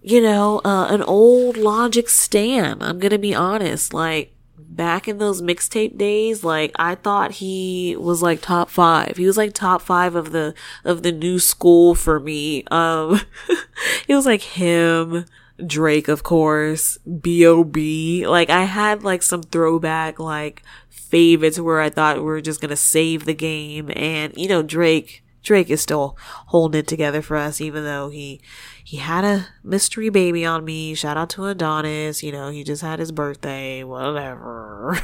you 0.00 0.22
know, 0.22 0.60
uh, 0.64 0.86
an 0.90 1.02
old 1.02 1.56
Logic 1.56 2.08
stan. 2.08 2.80
I'm 2.82 2.98
gonna 2.98 3.18
be 3.18 3.34
honest. 3.34 3.92
Like, 3.92 4.34
back 4.56 5.06
in 5.06 5.18
those 5.18 5.42
mixtape 5.42 5.98
days, 5.98 6.42
like, 6.42 6.72
I 6.76 6.94
thought 6.94 7.32
he 7.32 7.96
was 7.98 8.22
like 8.22 8.40
top 8.40 8.70
five. 8.70 9.18
He 9.18 9.26
was 9.26 9.36
like 9.36 9.52
top 9.52 9.82
five 9.82 10.14
of 10.14 10.32
the, 10.32 10.54
of 10.84 11.02
the 11.02 11.12
new 11.12 11.38
school 11.38 11.94
for 11.94 12.18
me. 12.18 12.64
Um, 12.70 13.20
it 14.08 14.14
was 14.14 14.24
like 14.24 14.42
him, 14.42 15.26
Drake, 15.64 16.08
of 16.08 16.22
course, 16.22 16.98
B.O.B. 16.98 18.26
Like, 18.26 18.50
I 18.50 18.64
had 18.64 19.04
like 19.04 19.22
some 19.22 19.42
throwback, 19.42 20.18
like, 20.18 20.62
favorites 20.88 21.60
where 21.60 21.80
I 21.80 21.90
thought 21.90 22.16
we 22.16 22.22
were 22.22 22.40
just 22.40 22.60
gonna 22.60 22.76
save 22.76 23.24
the 23.24 23.34
game. 23.34 23.90
And, 23.94 24.32
you 24.36 24.48
know, 24.48 24.62
Drake, 24.62 25.22
Drake 25.42 25.70
is 25.70 25.80
still 25.80 26.16
holding 26.46 26.80
it 26.80 26.86
together 26.86 27.20
for 27.20 27.36
us, 27.36 27.60
even 27.60 27.84
though 27.84 28.08
he, 28.10 28.40
he 28.82 28.96
had 28.98 29.24
a 29.24 29.48
mystery 29.62 30.08
baby 30.08 30.44
on 30.44 30.64
me. 30.64 30.94
Shout 30.94 31.16
out 31.16 31.30
to 31.30 31.46
Adonis. 31.46 32.22
You 32.22 32.32
know, 32.32 32.50
he 32.50 32.64
just 32.64 32.82
had 32.82 32.98
his 32.98 33.12
birthday, 33.12 33.84
whatever. 33.84 34.98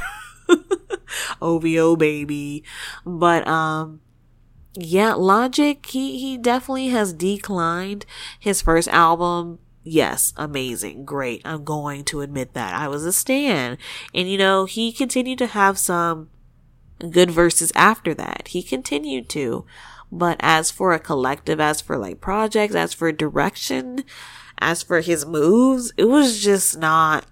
OVO 1.41 1.95
baby. 1.95 2.63
But, 3.05 3.47
um, 3.47 4.01
yeah, 4.73 5.13
Logic, 5.13 5.83
he, 5.85 6.19
he 6.19 6.37
definitely 6.37 6.87
has 6.89 7.13
declined 7.13 8.05
his 8.39 8.61
first 8.61 8.87
album. 8.89 9.59
Yes, 9.91 10.33
amazing. 10.37 11.03
Great. 11.03 11.41
I'm 11.43 11.63
going 11.63 12.03
to 12.05 12.21
admit 12.21 12.53
that. 12.53 12.75
I 12.75 12.87
was 12.87 13.05
a 13.05 13.11
stan. 13.11 13.79
And, 14.13 14.29
you 14.29 14.37
know, 14.37 14.65
he 14.65 14.91
continued 14.91 15.39
to 15.39 15.47
have 15.47 15.79
some 15.79 16.29
good 17.09 17.31
verses 17.31 17.71
after 17.73 18.13
that. 18.13 18.49
He 18.49 18.61
continued 18.61 19.29
to. 19.29 19.65
But 20.11 20.37
as 20.41 20.69
for 20.69 20.93
a 20.93 20.99
collective, 20.99 21.59
as 21.59 21.81
for 21.81 21.97
like 21.97 22.21
projects, 22.21 22.75
as 22.75 22.93
for 22.93 23.11
direction, 23.11 24.03
as 24.59 24.83
for 24.83 25.01
his 25.01 25.25
moves, 25.25 25.91
it 25.97 26.05
was 26.05 26.39
just 26.39 26.77
not, 26.77 27.25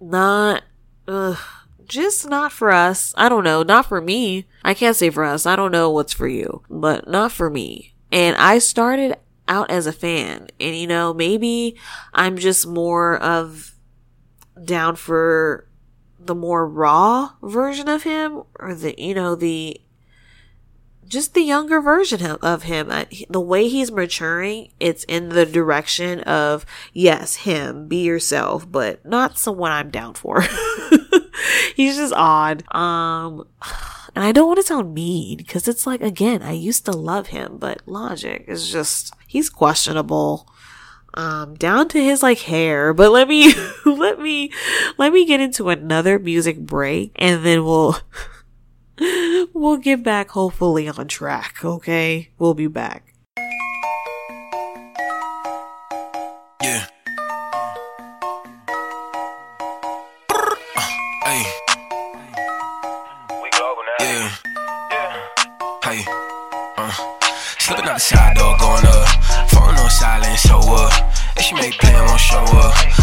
not, 0.00 0.64
ugh, 1.06 1.38
just 1.86 2.28
not 2.28 2.50
for 2.50 2.72
us. 2.72 3.14
I 3.16 3.28
don't 3.28 3.44
know, 3.44 3.62
not 3.62 3.86
for 3.86 4.00
me. 4.00 4.48
I 4.64 4.74
can't 4.74 4.96
say 4.96 5.08
for 5.08 5.22
us. 5.22 5.46
I 5.46 5.54
don't 5.54 5.70
know 5.70 5.88
what's 5.88 6.12
for 6.12 6.26
you, 6.26 6.62
but 6.68 7.06
not 7.08 7.30
for 7.30 7.48
me. 7.48 7.94
And 8.10 8.36
I 8.36 8.58
started 8.58 9.16
out 9.48 9.70
as 9.70 9.86
a 9.86 9.92
fan 9.92 10.48
and 10.60 10.76
you 10.76 10.86
know, 10.86 11.12
maybe 11.12 11.76
I'm 12.14 12.36
just 12.36 12.66
more 12.66 13.16
of 13.18 13.74
down 14.64 14.96
for 14.96 15.68
the 16.18 16.34
more 16.34 16.66
raw 16.66 17.32
version 17.42 17.88
of 17.88 18.04
him 18.04 18.42
or 18.58 18.74
the, 18.74 18.94
you 18.96 19.14
know, 19.14 19.34
the 19.34 19.80
just 21.12 21.34
the 21.34 21.42
younger 21.42 21.78
version 21.80 22.24
of 22.24 22.62
him. 22.62 22.90
The 23.28 23.40
way 23.40 23.68
he's 23.68 23.92
maturing, 23.92 24.72
it's 24.80 25.04
in 25.04 25.28
the 25.28 25.44
direction 25.44 26.20
of, 26.20 26.64
yes, 26.94 27.36
him, 27.36 27.86
be 27.86 27.98
yourself, 27.98 28.70
but 28.70 29.04
not 29.04 29.36
someone 29.36 29.72
I'm 29.72 29.90
down 29.90 30.14
for. 30.14 30.40
he's 31.76 31.96
just 31.96 32.14
odd. 32.14 32.64
Um, 32.74 33.46
and 34.14 34.24
I 34.24 34.32
don't 34.32 34.46
want 34.46 34.60
to 34.60 34.62
sound 34.62 34.94
mean 34.94 35.36
because 35.36 35.68
it's 35.68 35.86
like, 35.86 36.00
again, 36.00 36.42
I 36.42 36.52
used 36.52 36.86
to 36.86 36.92
love 36.92 37.26
him, 37.26 37.58
but 37.58 37.82
Logic 37.84 38.46
is 38.48 38.70
just, 38.70 39.12
he's 39.32 39.48
questionable. 39.48 40.46
Um, 41.14 41.54
down 41.54 41.88
to 41.88 42.02
his 42.02 42.22
like 42.22 42.40
hair, 42.40 42.92
but 42.92 43.10
let 43.10 43.28
me, 43.28 43.52
let 43.86 44.20
me, 44.20 44.50
let 44.98 45.12
me 45.12 45.26
get 45.26 45.40
into 45.40 45.70
another 45.70 46.18
music 46.18 46.58
break 46.58 47.12
and 47.16 47.44
then 47.44 47.64
we'll, 47.64 47.96
we'll 49.54 49.78
get 49.78 50.02
back 50.02 50.30
hopefully 50.30 50.88
on 50.88 51.08
track, 51.08 51.64
okay? 51.64 52.30
We'll 52.38 52.54
be 52.54 52.66
back. 52.66 53.14
Yeah. 56.62 56.86
Hey. 61.24 61.42
We 63.42 63.50
global 63.50 63.82
now. 63.98 64.04
Yeah. 64.04 64.30
Hey. 65.84 66.04
Uh. 66.76 67.12
Slipping 67.58 67.86
out 67.86 67.94
the 67.94 68.00
side 68.00 68.31
make 71.54 71.78
plan, 71.78 72.04
won't 72.06 72.20
show 72.20 72.38
up. 72.38 73.01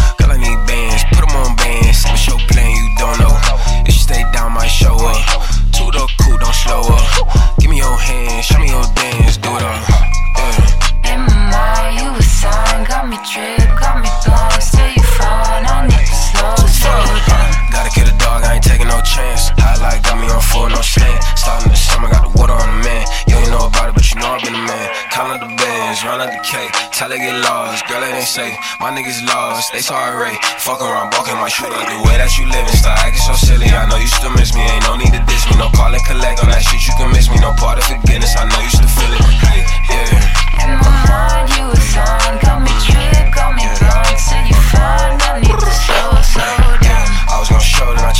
Lost, 28.20 28.36
girl, 28.36 28.44
it 28.44 28.52
safe. 28.52 28.80
My 28.80 28.90
niggas 28.90 29.24
lost, 29.26 29.72
they 29.72 29.80
sorry. 29.80 30.36
Fuck 30.58 30.80
around, 30.80 31.10
balking 31.10 31.36
my 31.36 31.48
shoot 31.48 31.72
up. 31.72 31.86
The 31.88 31.98
way 32.08 32.16
that 32.16 32.36
you 32.38 32.44
living, 32.46 32.76
start 32.76 32.98
acting 33.00 33.22
so 33.22 33.34
silly. 33.34 33.66
I 33.66 33.88
know 33.88 33.96
you 33.96 34.08
still 34.08 34.32
miss 34.32 34.54
me, 34.54 34.60
ain't 34.60 34.84
no 34.84 34.96
need 34.96 35.12
to 35.12 35.22
diss 35.26 35.48
me. 35.48 35.56
No 35.56 35.68
call 35.70 35.92
and 35.92 36.04
collect 36.04 36.42
on 36.42 36.50
that 36.50 36.62
shit, 36.62 36.86
you 36.86 36.94
can 36.96 37.10
miss 37.12 37.30
me. 37.30 37.38
No 37.40 37.52
part 37.56 37.78
of 37.78 37.84
forgiveness, 37.84 38.36
I 38.36 38.44
know 38.48 38.60
you 38.60 38.72
still 38.72 38.88
feel 38.88 39.12
it. 39.14 39.24
Hey, 39.40 39.60
yeah. 39.88 40.68
In 40.68 40.72
my 40.80 40.92
mind, 41.08 41.48
you 41.56 41.64
a 41.70 41.76
sign, 41.76 42.34
got 42.44 42.60
me 42.60 42.72
trip, 42.84 43.32
got 43.32 43.56
me 43.56 43.64
blind. 43.80 44.16
Still 44.20 44.44
you 44.44 44.60
fine, 44.68 45.16
I 45.16 45.40
need 45.40 45.56
to 45.56 45.70
slow, 45.70 46.12
slow 46.20 46.76
down. 46.84 47.06
I 47.28 47.34
was 47.40 47.48
gonna 47.48 47.64
show 47.64 47.88
that 47.94 48.04
I 48.04 48.12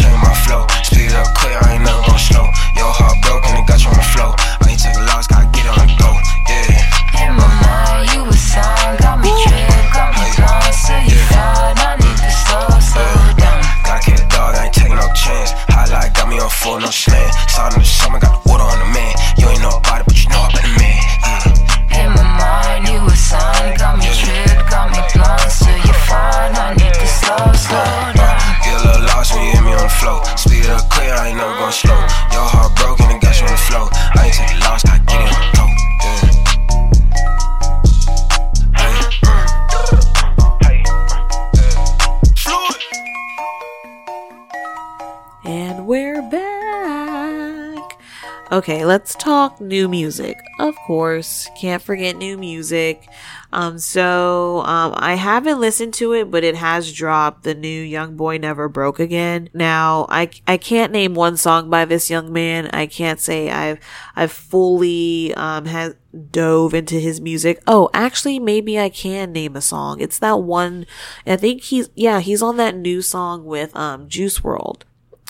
Okay, 48.61 48.85
let's 48.85 49.15
talk 49.15 49.59
new 49.59 49.89
music. 49.89 50.39
Of 50.59 50.77
course, 50.87 51.49
can't 51.59 51.81
forget 51.81 52.19
new 52.19 52.37
music. 52.37 53.09
Um, 53.55 53.79
so 53.79 54.61
um, 54.67 54.93
I 54.99 55.15
haven't 55.15 55.61
listened 55.61 55.95
to 55.95 56.13
it, 56.13 56.31
but 56.31 56.45
it 56.45 56.57
has 56.57 56.93
dropped. 56.93 57.45
The 57.45 57.55
new 57.55 57.83
Young 57.83 58.17
Boy 58.17 58.37
Never 58.37 58.69
Broke 58.69 59.01
Again. 59.01 59.49
Now 59.55 60.05
I 60.11 60.29
I 60.47 60.59
can't 60.59 60.93
name 60.93 61.15
one 61.15 61.39
song 61.39 61.71
by 61.71 61.87
this 61.87 62.11
young 62.11 62.35
man. 62.35 62.69
I 62.75 62.85
can't 62.85 63.19
say 63.19 63.49
I've 63.49 63.79
I've 64.15 64.31
fully 64.31 65.33
um 65.37 65.65
has 65.65 65.95
dove 66.31 66.75
into 66.75 66.97
his 66.97 67.19
music. 67.19 67.63
Oh, 67.67 67.89
actually, 67.95 68.39
maybe 68.39 68.79
I 68.79 68.91
can 68.91 69.33
name 69.33 69.57
a 69.57 69.63
song. 69.63 70.03
It's 70.03 70.19
that 70.19 70.43
one. 70.43 70.85
I 71.27 71.37
think 71.37 71.63
he's 71.63 71.89
yeah 71.95 72.21
he's 72.21 72.43
on 72.43 72.59
that 72.59 72.77
new 72.77 73.01
song 73.01 73.47
with 73.47 73.75
um 73.75 74.07
Juice 74.07 74.41
WRLD. 74.41 74.83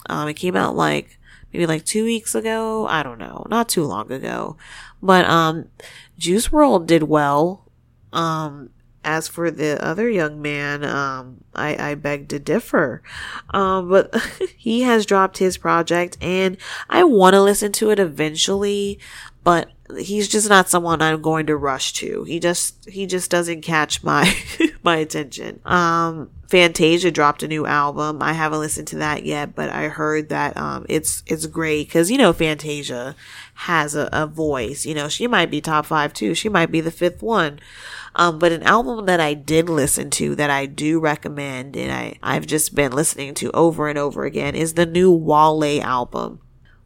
Um, 0.06 0.26
it 0.26 0.34
came 0.34 0.56
out 0.56 0.74
like 0.74 1.19
maybe 1.52 1.66
like 1.66 1.84
two 1.84 2.04
weeks 2.04 2.34
ago. 2.34 2.86
I 2.86 3.02
don't 3.02 3.18
know, 3.18 3.46
not 3.48 3.68
too 3.68 3.84
long 3.84 4.10
ago. 4.10 4.56
But 5.02 5.24
um, 5.26 5.68
Juice 6.18 6.48
WRLD 6.48 6.86
did 6.86 7.02
well. 7.04 7.66
Um, 8.12 8.70
as 9.02 9.28
for 9.28 9.50
the 9.50 9.82
other 9.82 10.10
young 10.10 10.42
man, 10.42 10.84
um, 10.84 11.42
I, 11.54 11.90
I 11.90 11.94
beg 11.94 12.28
to 12.28 12.38
differ. 12.38 13.02
Um, 13.50 13.88
but 13.88 14.14
he 14.56 14.82
has 14.82 15.06
dropped 15.06 15.38
his 15.38 15.56
project 15.56 16.18
and 16.20 16.56
I 16.88 17.04
want 17.04 17.34
to 17.34 17.42
listen 17.42 17.72
to 17.72 17.90
it 17.90 17.98
eventually, 17.98 18.98
but 19.42 19.70
he's 19.98 20.28
just 20.28 20.48
not 20.48 20.68
someone 20.68 21.02
I'm 21.02 21.22
going 21.22 21.46
to 21.46 21.56
rush 21.56 21.92
to. 21.94 22.24
He 22.24 22.40
just, 22.40 22.88
he 22.88 23.06
just 23.06 23.30
doesn't 23.30 23.62
catch 23.62 24.02
my, 24.02 24.34
my 24.82 24.96
attention. 24.96 25.60
Um, 25.64 26.30
Fantasia 26.48 27.10
dropped 27.10 27.42
a 27.42 27.48
new 27.48 27.66
album. 27.66 28.22
I 28.22 28.32
haven't 28.32 28.60
listened 28.60 28.88
to 28.88 28.96
that 28.98 29.24
yet, 29.24 29.54
but 29.54 29.70
I 29.70 29.88
heard 29.88 30.28
that, 30.30 30.56
um, 30.56 30.86
it's, 30.88 31.22
it's 31.26 31.46
great 31.46 31.88
because, 31.88 32.10
you 32.10 32.18
know, 32.18 32.32
Fantasia 32.32 33.14
has 33.54 33.94
a, 33.94 34.08
a 34.12 34.26
voice. 34.26 34.84
You 34.84 34.94
know, 34.94 35.08
she 35.08 35.26
might 35.26 35.50
be 35.50 35.60
top 35.60 35.86
five 35.86 36.12
too. 36.12 36.34
She 36.34 36.48
might 36.48 36.70
be 36.70 36.80
the 36.80 36.90
fifth 36.90 37.22
one. 37.22 37.60
Um, 38.14 38.38
but 38.38 38.52
an 38.52 38.62
album 38.64 39.06
that 39.06 39.20
I 39.20 39.34
did 39.34 39.68
listen 39.68 40.10
to 40.10 40.34
that 40.34 40.50
I 40.50 40.66
do 40.66 40.98
recommend 40.98 41.76
and 41.76 41.92
I, 41.92 42.18
I've 42.22 42.46
just 42.46 42.74
been 42.74 42.92
listening 42.92 43.34
to 43.34 43.50
over 43.52 43.88
and 43.88 43.98
over 43.98 44.24
again 44.24 44.54
is 44.54 44.74
the 44.74 44.86
new 44.86 45.12
Wale 45.12 45.80
album. 45.82 46.40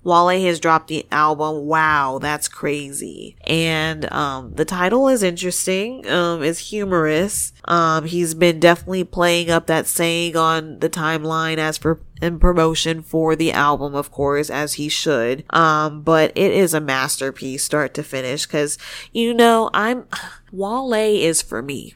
Wale 0.04 0.44
has 0.44 0.60
dropped 0.60 0.88
the 0.88 1.06
album. 1.10 1.66
Wow, 1.66 2.18
that's 2.20 2.46
crazy. 2.46 3.36
And 3.46 4.10
um, 4.12 4.52
the 4.54 4.66
title 4.66 5.08
is 5.08 5.22
interesting. 5.22 6.06
Um, 6.06 6.42
it's 6.42 6.70
humorous. 6.70 7.52
Um, 7.64 8.04
he's 8.04 8.34
been 8.34 8.60
definitely 8.60 9.04
playing 9.04 9.50
up 9.50 9.66
that 9.66 9.86
saying 9.86 10.36
on 10.36 10.78
the 10.80 10.90
timeline 10.90 11.56
as 11.56 11.78
for 11.78 12.00
in 12.20 12.38
promotion 12.38 13.02
for 13.02 13.34
the 13.34 13.52
album, 13.52 13.94
of 13.94 14.10
course, 14.10 14.50
as 14.50 14.74
he 14.74 14.88
should. 14.88 15.44
Um, 15.50 16.02
but 16.02 16.32
it 16.34 16.52
is 16.52 16.74
a 16.74 16.80
masterpiece, 16.80 17.64
start 17.64 17.94
to 17.94 18.02
finish. 18.02 18.46
Cause, 18.46 18.78
you 19.12 19.34
know, 19.34 19.70
I'm, 19.72 20.06
Wale 20.52 20.92
is 20.92 21.42
for 21.42 21.62
me. 21.62 21.94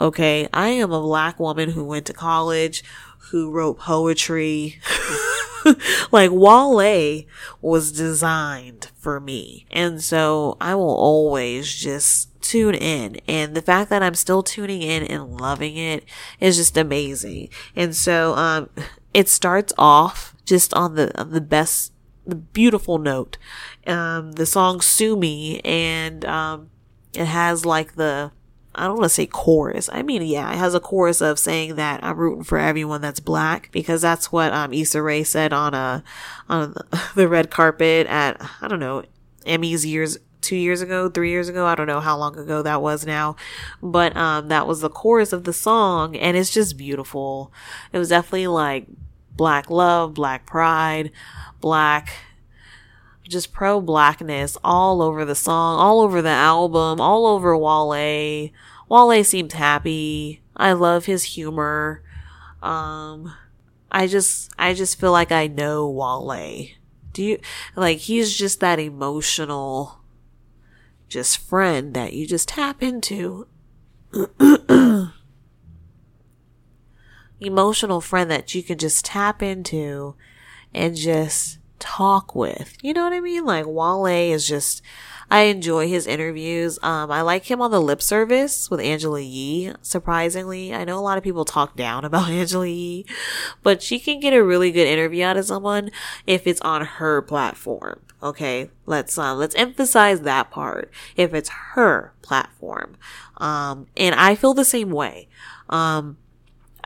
Okay. 0.00 0.48
I 0.52 0.68
am 0.68 0.92
a 0.92 1.00
black 1.00 1.38
woman 1.38 1.70
who 1.70 1.84
went 1.84 2.06
to 2.06 2.12
college, 2.12 2.82
who 3.30 3.50
wrote 3.50 3.78
poetry. 3.78 4.80
like 6.12 6.30
Wale 6.32 7.24
was 7.60 7.92
designed 7.92 8.90
for 8.96 9.20
me. 9.20 9.66
And 9.70 10.02
so 10.02 10.56
I 10.60 10.74
will 10.74 10.94
always 10.94 11.74
just 11.74 12.28
tune 12.40 12.74
in. 12.74 13.20
And 13.26 13.54
the 13.54 13.62
fact 13.62 13.90
that 13.90 14.02
I'm 14.02 14.14
still 14.14 14.42
tuning 14.42 14.82
in 14.82 15.02
and 15.04 15.40
loving 15.40 15.76
it 15.76 16.04
is 16.40 16.56
just 16.56 16.76
amazing. 16.76 17.48
And 17.74 17.94
so, 17.94 18.34
um, 18.34 18.70
it 19.14 19.28
starts 19.28 19.72
off 19.78 20.34
just 20.44 20.74
on 20.74 20.94
the, 20.94 21.18
on 21.18 21.30
the 21.30 21.40
best, 21.40 21.92
the 22.26 22.34
beautiful 22.34 22.98
note. 22.98 23.38
Um, 23.86 24.32
the 24.32 24.46
song 24.46 24.80
Sue 24.80 25.16
Me 25.16 25.60
and, 25.64 26.24
um, 26.24 26.70
it 27.14 27.26
has 27.26 27.64
like 27.64 27.94
the, 27.94 28.32
I 28.74 28.84
don't 28.84 28.96
want 28.96 29.04
to 29.04 29.08
say 29.08 29.26
chorus. 29.26 29.88
I 29.92 30.02
mean, 30.02 30.22
yeah, 30.22 30.52
it 30.52 30.56
has 30.56 30.74
a 30.74 30.80
chorus 30.80 31.20
of 31.20 31.38
saying 31.38 31.76
that 31.76 32.02
I'm 32.02 32.16
rooting 32.16 32.44
for 32.44 32.58
everyone 32.58 33.00
that's 33.00 33.20
black 33.20 33.70
because 33.72 34.02
that's 34.02 34.32
what 34.32 34.52
um 34.52 34.72
Issa 34.72 35.00
Rae 35.02 35.22
said 35.22 35.52
on 35.52 35.74
a 35.74 36.02
on 36.48 36.74
the 37.14 37.28
red 37.28 37.50
carpet 37.50 38.06
at 38.06 38.40
I 38.60 38.68
don't 38.68 38.80
know 38.80 39.04
Emmys 39.46 39.84
years 39.84 40.18
two 40.40 40.56
years 40.56 40.80
ago, 40.82 41.08
three 41.08 41.30
years 41.30 41.48
ago. 41.48 41.66
I 41.66 41.74
don't 41.74 41.86
know 41.86 42.00
how 42.00 42.18
long 42.18 42.36
ago 42.38 42.62
that 42.62 42.82
was 42.82 43.06
now, 43.06 43.36
but 43.82 44.16
um 44.16 44.48
that 44.48 44.66
was 44.66 44.80
the 44.80 44.90
chorus 44.90 45.32
of 45.32 45.44
the 45.44 45.52
song, 45.52 46.16
and 46.16 46.36
it's 46.36 46.50
just 46.50 46.76
beautiful. 46.76 47.52
It 47.92 47.98
was 47.98 48.08
definitely 48.08 48.48
like 48.48 48.86
black 49.36 49.70
love, 49.70 50.14
black 50.14 50.46
pride, 50.46 51.12
black 51.60 52.12
just 53.28 53.52
pro 53.52 53.80
blackness 53.80 54.56
all 54.62 55.02
over 55.02 55.24
the 55.24 55.34
song, 55.34 55.78
all 55.78 56.00
over 56.00 56.22
the 56.22 56.28
album, 56.28 57.00
all 57.00 57.26
over 57.26 57.56
Wale. 57.56 58.50
Wale 58.88 59.24
seemed 59.24 59.52
happy. 59.52 60.42
I 60.56 60.72
love 60.72 61.06
his 61.06 61.24
humor. 61.24 62.02
Um, 62.62 63.34
I 63.90 64.06
just, 64.06 64.52
I 64.58 64.74
just 64.74 65.00
feel 65.00 65.12
like 65.12 65.32
I 65.32 65.46
know 65.46 65.88
Wale. 65.88 66.68
Do 67.12 67.22
you, 67.22 67.38
like, 67.76 67.98
he's 67.98 68.36
just 68.36 68.60
that 68.60 68.78
emotional, 68.78 70.00
just 71.08 71.38
friend 71.38 71.94
that 71.94 72.12
you 72.12 72.26
just 72.26 72.48
tap 72.48 72.82
into. 72.82 73.46
emotional 77.40 78.00
friend 78.00 78.30
that 78.30 78.54
you 78.54 78.62
can 78.62 78.78
just 78.78 79.04
tap 79.04 79.42
into 79.42 80.14
and 80.72 80.96
just 80.96 81.58
talk 81.84 82.34
with. 82.34 82.78
You 82.82 82.94
know 82.94 83.04
what 83.04 83.12
I 83.12 83.20
mean? 83.20 83.44
Like 83.44 83.66
Wale 83.66 84.06
is 84.06 84.48
just, 84.48 84.80
I 85.30 85.42
enjoy 85.42 85.86
his 85.86 86.06
interviews. 86.06 86.78
Um, 86.82 87.10
I 87.10 87.20
like 87.20 87.50
him 87.50 87.60
on 87.60 87.70
the 87.70 87.80
lip 87.80 88.00
service 88.00 88.70
with 88.70 88.80
Angela 88.80 89.20
Yee, 89.20 89.74
surprisingly. 89.82 90.74
I 90.74 90.84
know 90.84 90.98
a 90.98 91.02
lot 91.02 91.18
of 91.18 91.24
people 91.24 91.44
talk 91.44 91.76
down 91.76 92.04
about 92.06 92.30
Angela 92.30 92.66
Yee, 92.66 93.04
but 93.62 93.82
she 93.82 93.98
can 93.98 94.18
get 94.18 94.32
a 94.32 94.42
really 94.42 94.72
good 94.72 94.88
interview 94.88 95.24
out 95.24 95.36
of 95.36 95.44
someone 95.44 95.90
if 96.26 96.46
it's 96.46 96.60
on 96.62 96.84
her 96.84 97.20
platform. 97.20 98.00
Okay. 98.22 98.70
Let's, 98.86 99.18
um, 99.18 99.38
let's 99.38 99.54
emphasize 99.54 100.22
that 100.22 100.50
part. 100.50 100.90
If 101.16 101.34
it's 101.34 101.50
her 101.74 102.14
platform. 102.22 102.96
Um, 103.36 103.88
and 103.96 104.14
I 104.14 104.34
feel 104.34 104.54
the 104.54 104.64
same 104.64 104.90
way. 104.90 105.28
Um, 105.68 106.16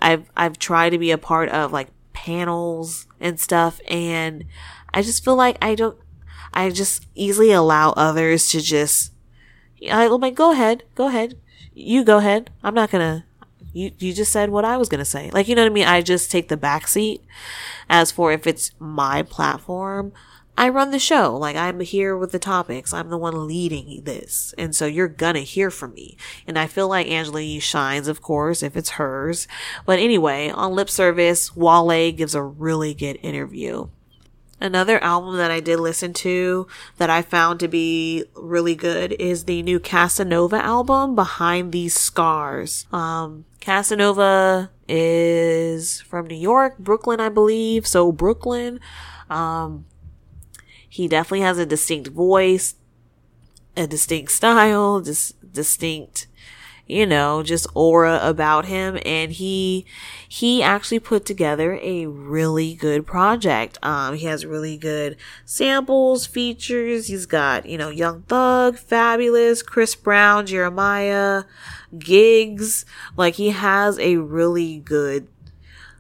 I've, 0.01 0.29
I've 0.37 0.59
tried 0.59 0.91
to 0.91 0.99
be 0.99 1.13
a 1.13 1.19
part 1.19 1.49
of 1.51 1.73
like 1.73 1.89
panels 2.13 3.07
and 3.21 3.39
stuff 3.39 3.81
and 3.87 4.45
I 4.93 5.03
just 5.03 5.25
feel 5.25 5.37
like 5.37 5.57
I 5.63 5.75
don't, 5.75 5.99
I 6.53 6.71
just 6.71 7.07
easily 7.15 7.53
allow 7.53 7.91
others 7.91 8.49
to 8.51 8.61
just, 8.61 9.13
I'm 9.91 10.21
like, 10.21 10.35
go 10.35 10.53
ahead, 10.53 10.85
go 10.95 11.09
ahead. 11.09 11.39
You 11.75 12.05
go 12.05 12.19
ahead. 12.19 12.51
I'm 12.63 12.75
not 12.75 12.91
gonna, 12.91 13.25
you, 13.73 13.93
you 13.99 14.13
just 14.13 14.33
said 14.33 14.51
what 14.51 14.65
I 14.65 14.77
was 14.77 14.89
gonna 14.89 15.05
say. 15.05 15.31
Like, 15.31 15.47
you 15.47 15.55
know 15.55 15.63
what 15.63 15.71
I 15.71 15.75
mean? 15.75 15.87
I 15.87 16.01
just 16.01 16.31
take 16.31 16.49
the 16.49 16.57
back 16.57 16.89
seat. 16.89 17.23
As 17.89 18.11
for 18.11 18.33
if 18.33 18.47
it's 18.47 18.73
my 18.79 19.23
platform, 19.23 20.13
I 20.59 20.71
run 20.71 20.91
the 20.91 20.99
show. 20.99 21.37
Like 21.37 21.55
I'm 21.55 21.79
here 21.79 22.17
with 22.17 22.33
the 22.33 22.41
topics. 22.41 22.93
I'm 22.93 23.11
the 23.11 23.17
one 23.17 23.47
leading 23.47 24.03
this. 24.03 24.53
And 24.59 24.75
so 24.75 24.87
you're 24.87 25.07
gonna 25.07 25.41
hear 25.41 25.71
from 25.71 25.95
me. 25.95 26.17
And 26.49 26.59
I 26.59 26.67
feel 26.67 26.89
like 26.89 27.07
Angela 27.07 27.41
Yee 27.41 27.61
shines, 27.61 28.09
of 28.09 28.21
course, 28.21 28.61
if 28.65 28.77
it's 28.77 28.91
hers. 28.91 29.47
But 29.87 30.01
anyway, 30.01 30.51
on 30.51 30.73
lip 30.73 30.91
service, 30.91 31.55
Wale 31.55 32.11
gives 32.11 32.35
a 32.35 32.43
really 32.43 32.93
good 32.93 33.21
interview. 33.23 33.89
Another 34.61 35.03
album 35.03 35.37
that 35.37 35.51
I 35.53 35.61
did 35.61 35.79
listen 35.79 36.13
to 36.15 36.67
that 36.97 37.09
I 37.09 37.23
found 37.23 37.61
to 37.61 37.69
be 37.69 38.25
really 38.35 38.75
good 38.75 39.13
is 39.13 39.45
the 39.45 39.63
new 39.63 39.79
Casanova 39.79 40.57
album, 40.57 41.15
Behind 41.15 41.71
These 41.71 41.95
Scars. 41.95 42.87
Um, 42.93 43.45
Casanova 43.61 44.71
is 44.89 46.01
from 46.01 46.27
New 46.27 46.37
York, 46.37 46.79
Brooklyn, 46.79 47.21
I 47.21 47.29
believe. 47.29 47.87
So 47.87 48.11
Brooklyn, 48.11 48.81
um, 49.31 49.87
he 50.89 51.07
definitely 51.07 51.43
has 51.43 51.59
a 51.59 51.67
distinct 51.67 52.09
voice, 52.09 52.75
a 53.77 53.87
distinct 53.87 54.33
style, 54.33 55.01
just 55.01 55.53
distinct 55.53 56.27
you 56.89 57.07
know, 57.07 57.43
just 57.43 57.67
aura 57.75 58.19
about 58.23 58.65
him. 58.65 58.99
And 59.05 59.31
he, 59.33 59.87
he 60.27 60.63
actually 60.63 60.99
put 60.99 61.25
together 61.25 61.79
a 61.83 62.07
really 62.07 62.75
good 62.75 63.07
project. 63.07 63.79
Um, 63.83 64.15
he 64.15 64.27
has 64.27 64.47
really 64.47 64.77
good 64.77 65.17
samples, 65.45 66.27
features. 66.27 67.07
He's 67.07 67.27
got, 67.27 67.67
you 67.67 67.79
know, 67.79 67.91
Young 67.91 68.23
Thug, 68.23 68.77
Fabolous, 68.77 69.65
Chris 69.65 69.95
Brown, 69.95 70.47
Jeremiah, 70.47 71.45
Giggs. 71.99 72.87
Like 73.17 73.35
he 73.35 73.51
has 73.51 73.99
a 73.99 74.17
really 74.17 74.79
good 74.79 75.29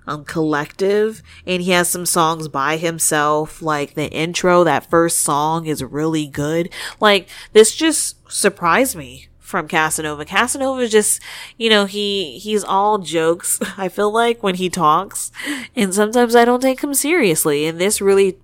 um, 0.06 0.24
collective 0.24 1.22
and 1.46 1.60
he 1.62 1.70
has 1.72 1.90
some 1.90 2.06
songs 2.06 2.48
by 2.48 2.78
himself 2.78 3.60
like 3.60 3.92
the 3.92 4.10
intro 4.10 4.64
that 4.64 4.88
first 4.88 5.18
song 5.18 5.66
is 5.66 5.84
really 5.84 6.26
good 6.26 6.70
like 6.98 7.28
this 7.52 7.74
just 7.74 8.16
surprised 8.32 8.96
me 8.96 9.27
from 9.48 9.66
Casanova. 9.66 10.26
Casanova 10.26 10.82
is 10.82 10.90
just, 10.90 11.20
you 11.56 11.70
know, 11.70 11.86
he, 11.86 12.38
he's 12.38 12.62
all 12.62 12.98
jokes, 12.98 13.58
I 13.78 13.88
feel 13.88 14.12
like, 14.12 14.42
when 14.42 14.56
he 14.56 14.68
talks. 14.68 15.32
And 15.74 15.94
sometimes 15.94 16.36
I 16.36 16.44
don't 16.44 16.60
take 16.60 16.82
him 16.82 16.92
seriously. 16.92 17.66
And 17.66 17.80
this 17.80 18.02
really 18.02 18.38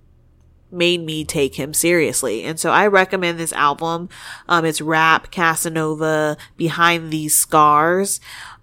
made 0.71 1.01
me 1.01 1.23
take 1.23 1.55
him 1.55 1.75
seriously. 1.75 2.43
And 2.43 2.59
so 2.59 2.71
I 2.71 2.87
recommend 2.87 3.39
this 3.39 3.53
album. 3.53 4.09
Um, 4.49 4.65
it's 4.65 4.81
rap, 4.81 5.29
Casanova, 5.29 6.37
Behind 6.57 7.11
These 7.11 7.35
Scars. 7.35 8.19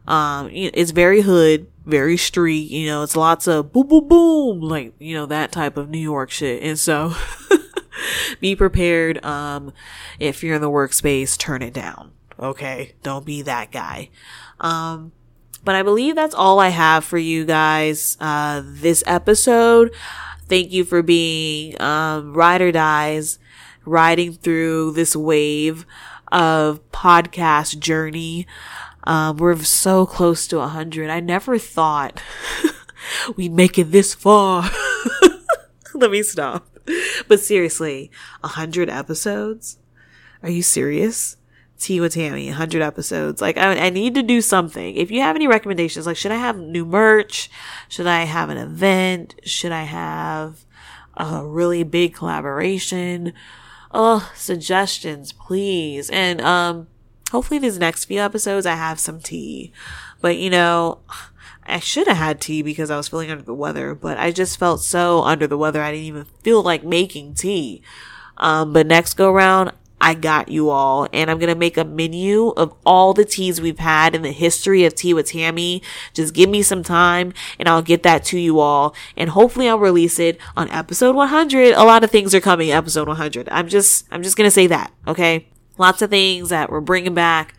Um, 0.09 0.51
it's 0.53 0.91
very 0.91 1.21
hood, 1.21 1.69
very 1.87 2.17
street, 2.17 2.73
you 2.73 2.87
know, 2.87 3.05
it's 3.05 3.15
lots 3.15 3.47
of 3.47 3.73
boom, 3.73 3.87
boom, 3.87 4.09
boom, 4.09 4.61
like, 4.61 4.95
you 4.99 5.15
know, 5.15 5.27
that 5.27 5.53
type 5.53 5.77
of 5.77 5.89
New 5.91 6.01
York 6.01 6.29
shit. 6.33 6.61
And 6.61 6.77
so 6.77 7.15
be 8.41 8.57
prepared. 8.57 9.25
Um, 9.25 9.73
if 10.19 10.43
you're 10.43 10.57
in 10.57 10.61
the 10.61 10.71
workspace, 10.71 11.39
turn 11.39 11.63
it 11.63 11.73
down. 11.73 12.11
Okay. 12.43 12.95
Don't 13.05 13.25
be 13.25 13.43
that 13.43 13.71
guy. 13.71 14.11
Um, 14.61 15.13
but 15.65 15.77
I 15.77 15.83
believe 15.85 16.17
that's 16.17 16.35
all 16.35 16.59
I 16.59 16.69
have 16.69 17.05
for 17.05 17.19
you 17.19 17.45
guys, 17.45 18.17
uh, 18.21 18.63
this 18.65 19.05
episode. 19.07 19.95
Thank 20.49 20.73
you 20.73 20.85
for 20.85 21.03
being, 21.03 21.81
um, 21.81 22.35
ride 22.35 22.61
or 22.61 22.73
dies, 22.73 23.39
riding 23.85 24.33
through 24.33 24.93
this 24.93 25.15
wave 25.15 25.87
of 26.33 26.81
podcast 26.91 27.79
journey. 27.79 28.49
Um, 29.05 29.37
we're 29.37 29.57
so 29.63 30.05
close 30.05 30.49
to 30.49 30.59
a 30.61 30.69
hundred. 30.69 31.11
I 31.11 31.21
never 31.21 31.59
thought 31.59 32.21
we'd 33.37 33.53
make 33.53 33.79
it 33.79 33.93
this 33.93 34.15
far. 34.15 34.69
Let 35.95 36.11
me 36.11 36.23
stop. 36.23 36.69
But 37.29 37.41
seriously, 37.41 38.11
a 38.43 38.49
hundred 38.49 38.91
episodes? 38.91 39.79
Are 40.43 40.51
you 40.51 40.63
serious? 40.63 41.37
Tea 41.83 42.01
with 42.01 42.15
Tammy, 42.15 42.47
100 42.47 42.83
episodes. 42.83 43.41
Like, 43.41 43.57
I, 43.59 43.87
I 43.87 43.91
need 43.91 44.15
to 44.15 44.23
do 44.23 44.41
something. 44.41 44.97
If 44.97 45.11
you 45.11 45.21
have 45.21 45.37
any 45.37 45.47
recommendations, 45.47 46.07
like, 46.07 46.17
should 46.17 46.33
I 46.33 46.37
have 46.37 46.59
new 46.59 46.85
merch? 46.85 47.51
Should 47.89 48.07
I 48.07 48.25
have 48.25 48.51
an 48.51 48.59
event? 48.59 49.35
Should 49.45 49.73
I 49.73 49.85
have 49.85 50.65
a 51.17 51.45
really 51.45 51.83
big 51.83 52.15
collaboration? 52.15 53.33
Oh, 53.93 54.31
suggestions, 54.35 55.33
please. 55.33 56.09
And, 56.11 56.41
um, 56.41 56.89
hopefully 57.31 57.59
these 57.59 57.79
next 57.79 58.05
few 58.05 58.21
episodes 58.21 58.67
I 58.67 58.75
have 58.75 59.01
some 59.01 59.21
tea. 59.21 59.73
But, 60.21 60.37
you 60.37 60.51
know, 60.51 61.01
I 61.65 61.81
should 61.81 62.07
have 62.07 62.17
had 62.17 62.41
tea 62.41 62.63
because 62.63 62.91
I 62.91 62.97
was 62.97 63.09
feeling 63.09 63.31
under 63.31 63.45
the 63.45 63.55
weather, 63.55 63.95
but 63.95 64.19
I 64.19 64.31
just 64.31 64.59
felt 64.59 64.83
so 64.83 65.23
under 65.23 65.47
the 65.47 65.59
weather. 65.59 65.83
I 65.83 65.93
didn't 65.93 66.07
even 66.07 66.25
feel 66.43 66.63
like 66.63 66.85
making 66.85 67.35
tea. 67.35 67.83
Um, 68.37 68.73
but 68.73 68.87
next 68.87 69.15
go 69.15 69.33
round, 69.33 69.73
I 70.03 70.15
got 70.15 70.49
you 70.49 70.69
all. 70.69 71.09
And 71.13 71.31
I'm 71.31 71.39
going 71.39 71.53
to 71.53 71.59
make 71.59 71.77
a 71.77 71.85
menu 71.85 72.49
of 72.49 72.75
all 72.85 73.15
the 73.15 73.25
teas 73.25 73.61
we've 73.61 73.79
had 73.79 74.15
in 74.17 74.23
the 74.23 74.33
history 74.33 74.85
of 74.85 74.97
Tea 74.97 75.15
with 75.15 75.29
Tammy. 75.29 75.81
Just 76.13 76.35
give 76.35 76.51
me 76.51 76.63
some 76.63 76.83
time 76.83 77.33
and 77.59 77.69
I'll 77.69 77.83
get 77.83 78.03
that 78.03 78.25
to 78.25 78.39
you 78.39 78.59
all. 78.59 78.95
And 79.17 79.31
hopefully 79.31 79.69
I'll 79.69 79.79
release 79.79 80.19
it 80.19 80.39
on 80.57 80.69
episode 80.71 81.15
100. 81.15 81.75
A 81.75 81.85
lot 81.85 82.03
of 82.03 82.11
things 82.11 82.35
are 82.35 82.41
coming 82.41 82.73
episode 82.73 83.07
100. 83.07 83.49
I'm 83.51 83.69
just, 83.69 84.07
I'm 84.11 84.25
just 84.25 84.37
going 84.37 84.47
to 84.47 84.51
say 84.51 84.67
that. 84.67 84.93
Okay. 85.07 85.47
Lots 85.79 86.03
of 86.03 86.11
things 86.11 86.49
that 86.49 86.71
we're 86.71 86.81
bringing 86.81 87.15
back. 87.15 87.55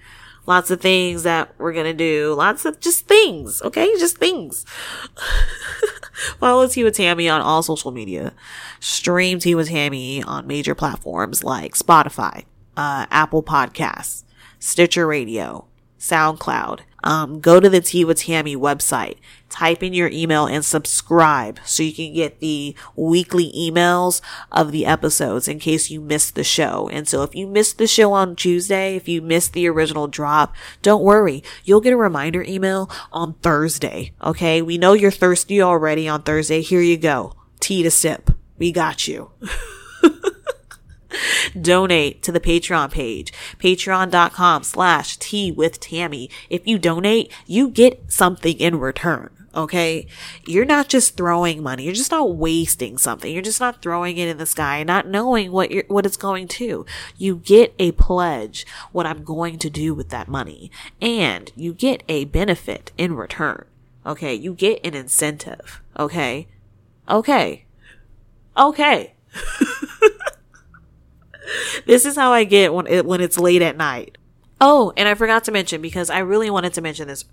Lots 0.46 0.72
of 0.72 0.82
things 0.82 1.24
that 1.24 1.54
we're 1.58 1.74
going 1.74 1.86
to 1.86 1.94
do. 1.94 2.34
Lots 2.34 2.66
of 2.66 2.80
just 2.80 3.08
things. 3.08 3.62
Okay. 3.62 3.88
Just 3.98 4.18
things. 4.18 4.66
Follow 6.39 6.68
Tea 6.68 6.84
with 6.84 6.96
Tammy 6.96 7.30
on 7.30 7.41
all 7.41 7.64
social 7.64 7.91
media. 7.91 8.34
Stream 8.80 9.39
Tea 9.39 9.56
with 9.56 9.70
Tammy 9.70 10.22
on 10.24 10.46
major 10.48 10.76
platforms 10.76 11.44
like 11.44 11.74
Spotify, 11.74 12.46
uh, 12.78 13.06
Apple 13.10 13.41
Podcasts, 13.41 14.24
Stitcher 14.60 15.08
Radio, 15.08 15.66
SoundCloud. 16.00 16.82
Um, 17.04 17.39
go 17.39 17.60
to 17.60 17.70
the 17.70 17.82
Tea 17.82 18.06
with 18.06 18.20
Tammy 18.20 18.56
website, 18.56 19.18
type 19.54 19.84
in 19.84 19.93
your 19.93 20.10
email 20.10 20.47
and 20.47 20.66
subscribe 20.66 21.60
so 21.64 21.84
you 21.84 21.93
can 21.93 22.14
get 22.14 22.39
the 22.39 22.76
weekly 22.95 23.54
emails 23.56 24.20
of 24.51 24.72
the 24.72 24.86
episodes 24.86 25.47
in 25.47 25.60
case 25.60 25.91
you 25.91 26.01
missed 26.01 26.34
the 26.34 26.43
show. 26.43 26.89
And 26.91 27.08
so 27.08 27.22
if 27.22 27.36
you 27.36 27.45
missed 27.45 27.78
the 27.78 27.88
show 27.88 28.14
on 28.14 28.36
Tuesday, 28.36 28.95
if 28.95 29.08
you 29.08 29.22
missed 29.22 29.54
the 29.54 29.70
original 29.70 30.08
drop, 30.08 30.56
don't 30.82 31.04
worry. 31.04 31.43
You'll 31.64 31.82
get 31.82 31.93
a 31.93 31.97
reminder 31.97 32.43
email 32.43 32.89
on 33.12 33.36
Thursday. 33.36 34.14
Okay. 34.24 34.62
We 34.62 34.78
know 34.78 34.93
you're 34.93 35.12
thirsty 35.12 35.62
already 35.62 36.08
on 36.08 36.24
Thursday. 36.24 36.62
Here 36.62 36.82
you 36.82 36.97
go. 36.97 37.34
Tea 37.60 37.84
to 37.84 37.91
sip. 37.91 38.32
We 38.58 38.72
got 38.72 39.08
you. 39.08 39.32
donate 41.62 42.24
to 42.24 42.32
the 42.32 42.39
Patreon 42.39 42.91
page, 42.91 43.32
patreon.com 43.60 44.64
slash 44.64 45.18
tea 45.18 45.51
with 45.51 45.80
Tammy. 45.80 46.28
If 46.49 46.66
you 46.66 46.80
donate, 46.80 47.32
you 47.45 47.70
get 47.70 48.12
something 48.12 48.58
in 48.58 48.80
return. 48.80 49.43
Okay. 49.56 50.08
You're 50.47 50.66
not 50.66 50.89
just 50.89 51.16
throwing 51.16 51.62
money. 51.62 51.84
You're 51.84 51.93
just 51.93 52.12
not 52.12 52.36
wasting 52.36 52.97
something. 52.97 53.32
You're 53.32 53.43
just 53.43 53.60
not 53.60 53.82
throwing 53.82 54.18
it 54.18 54.28
in 54.28 54.38
the 54.38 54.45
sky, 54.45 54.84
not 54.84 55.08
knowing 55.08 55.51
what 55.51 55.72
you're, 55.72 55.84
what 55.88 56.06
it's 56.06 56.18
going 56.18 56.47
to. 56.49 56.86
You 57.18 57.38
get 57.38 57.74
a 57.78 57.91
pledge, 57.91 58.66
what 58.91 59.06
I'm 59.06 59.24
going 59.24 59.60
to 59.60 59.70
do 59.70 59.93
with 59.93 60.10
that 60.10 60.28
money, 60.28 60.72
and 61.01 61.51
you 61.56 61.74
get 61.74 62.04
a 62.10 62.26
benefit 62.26 62.91
in 62.97 63.16
return. 63.16 63.66
Okay. 64.06 64.34
You 64.34 64.54
get 64.54 64.80
an 64.84 64.95
incentive. 64.95 65.82
Okay. 65.99 66.47
Okay. 67.08 67.66
Okay. 68.58 69.14
this 71.86 72.06
is 72.06 72.16
how 72.16 72.34
I 72.34 72.43
get 72.43 72.74
when 72.74 72.88
it, 72.88 73.06
when 73.06 73.22
it's 73.22 73.38
late 73.38 73.62
at 73.62 73.78
night. 73.78 74.18
Oh, 74.62 74.93
and 74.95 75.10
I 75.10 75.14
forgot 75.14 75.43
to 75.45 75.51
mention 75.51 75.82
because 75.82 76.10
I 76.10 76.20
really 76.20 76.49
wanted 76.49 76.74
to 76.74 76.82
mention 76.82 77.08
this. 77.08 77.26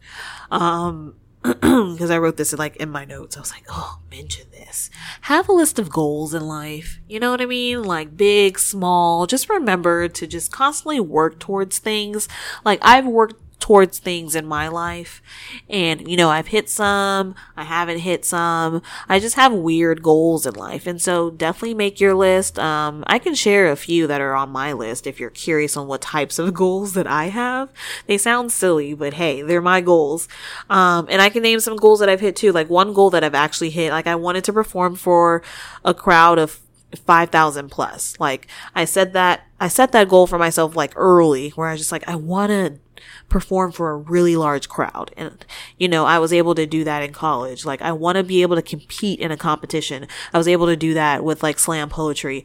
Um, 0.51 1.15
because 1.43 2.11
I 2.11 2.19
wrote 2.19 2.37
this 2.37 2.53
like 2.53 2.77
in 2.77 2.91
my 2.91 3.05
notes. 3.05 3.37
I 3.37 3.41
was 3.41 3.51
like, 3.51 3.65
oh, 3.71 4.01
mention 4.11 4.51
this. 4.51 4.91
Have 5.23 5.49
a 5.49 5.53
list 5.53 5.79
of 5.79 5.89
goals 5.89 6.35
in 6.35 6.47
life. 6.47 7.01
You 7.09 7.19
know 7.19 7.31
what 7.31 7.41
I 7.41 7.47
mean? 7.47 7.83
Like 7.83 8.17
big, 8.17 8.59
small. 8.59 9.27
Just 9.27 9.49
remember 9.49 10.07
to 10.09 10.27
just 10.27 10.53
constantly 10.53 11.01
work 11.01 11.39
towards 11.39 11.79
things. 11.79 12.29
Like 12.65 12.79
I've 12.83 13.07
worked 13.07 13.37
towards 13.71 14.01
things 14.01 14.35
in 14.35 14.45
my 14.45 14.67
life. 14.67 15.23
And, 15.69 16.09
you 16.11 16.17
know, 16.17 16.29
I've 16.29 16.49
hit 16.49 16.69
some, 16.69 17.37
I 17.57 17.63
haven't 17.63 18.01
hit 18.01 18.25
some. 18.25 18.83
I 19.09 19.21
just 19.21 19.37
have 19.37 19.53
weird 19.53 20.03
goals 20.03 20.45
in 20.45 20.55
life. 20.55 20.89
And 20.89 21.01
so 21.01 21.31
definitely 21.31 21.75
make 21.75 22.01
your 22.01 22.15
list. 22.15 22.59
Um, 22.59 23.05
I 23.07 23.21
can 23.21 23.33
share 23.37 23.71
a 23.71 23.77
few 23.77 24.09
that 24.09 24.21
are 24.21 24.35
on 24.35 24.51
my 24.51 24.73
list 24.73 25.07
if 25.07 25.21
you're 25.21 25.31
curious 25.31 25.77
on 25.77 25.87
what 25.87 26.01
types 26.01 26.41
of 26.41 26.53
goals 26.63 26.95
that 26.95 27.07
I 27.07 27.27
have. 27.27 27.71
They 28.09 28.19
sound 28.19 28.51
silly, 28.51 28.93
but 28.93 29.15
hey, 29.15 29.41
they're 29.41 29.61
my 29.61 29.81
goals. 29.81 30.27
Um, 30.69 31.07
and 31.09 31.23
I 31.23 31.29
can 31.29 31.45
name 31.45 31.61
some 31.61 31.77
goals 31.77 32.01
that 32.01 32.09
I've 32.09 32.19
hit 32.19 32.35
too. 32.35 32.51
Like 32.51 32.69
one 32.69 32.93
goal 32.93 33.11
that 33.11 33.23
I've 33.23 33.37
actually 33.37 33.71
hit, 33.71 33.93
like 33.93 34.09
I 34.09 34.17
wanted 34.17 34.43
to 34.47 34.53
perform 34.53 34.97
for 34.97 35.45
a 35.85 35.95
crowd 35.95 36.41
of 36.41 36.59
5,000 36.95 37.71
plus. 37.71 38.19
Like 38.19 38.47
I 38.75 38.85
said 38.85 39.13
that, 39.13 39.47
I 39.59 39.69
set 39.69 39.93
that 39.93 40.09
goal 40.09 40.27
for 40.27 40.39
myself 40.39 40.75
like 40.75 40.93
early 40.97 41.51
where 41.51 41.69
I 41.69 41.73
was 41.73 41.81
just 41.81 41.93
like, 41.93 42.09
I 42.09 42.17
want 42.17 42.51
to 42.51 42.79
perform 43.29 43.73
for 43.73 43.91
a 43.91 43.97
really 43.97 44.37
large 44.37 44.69
crowd. 44.69 45.13
And, 45.17 45.45
you 45.79 45.89
know, 45.89 46.05
I 46.05 46.19
was 46.19 46.33
able 46.33 46.55
to 46.55 46.67
do 46.67 46.85
that 46.85 47.03
in 47.03 47.13
college. 47.13 47.65
Like, 47.65 47.81
I 47.81 47.93
want 47.93 48.17
to 48.17 48.25
be 48.25 48.43
able 48.43 48.57
to 48.57 48.63
compete 48.63 49.21
in 49.21 49.31
a 49.31 49.37
competition. 49.37 50.07
I 50.35 50.39
was 50.39 50.49
able 50.49 50.67
to 50.67 50.77
do 50.77 50.95
that 50.95 51.25
with 51.25 51.43
like 51.43 51.59
slam 51.59 51.89
poetry. 51.89 52.45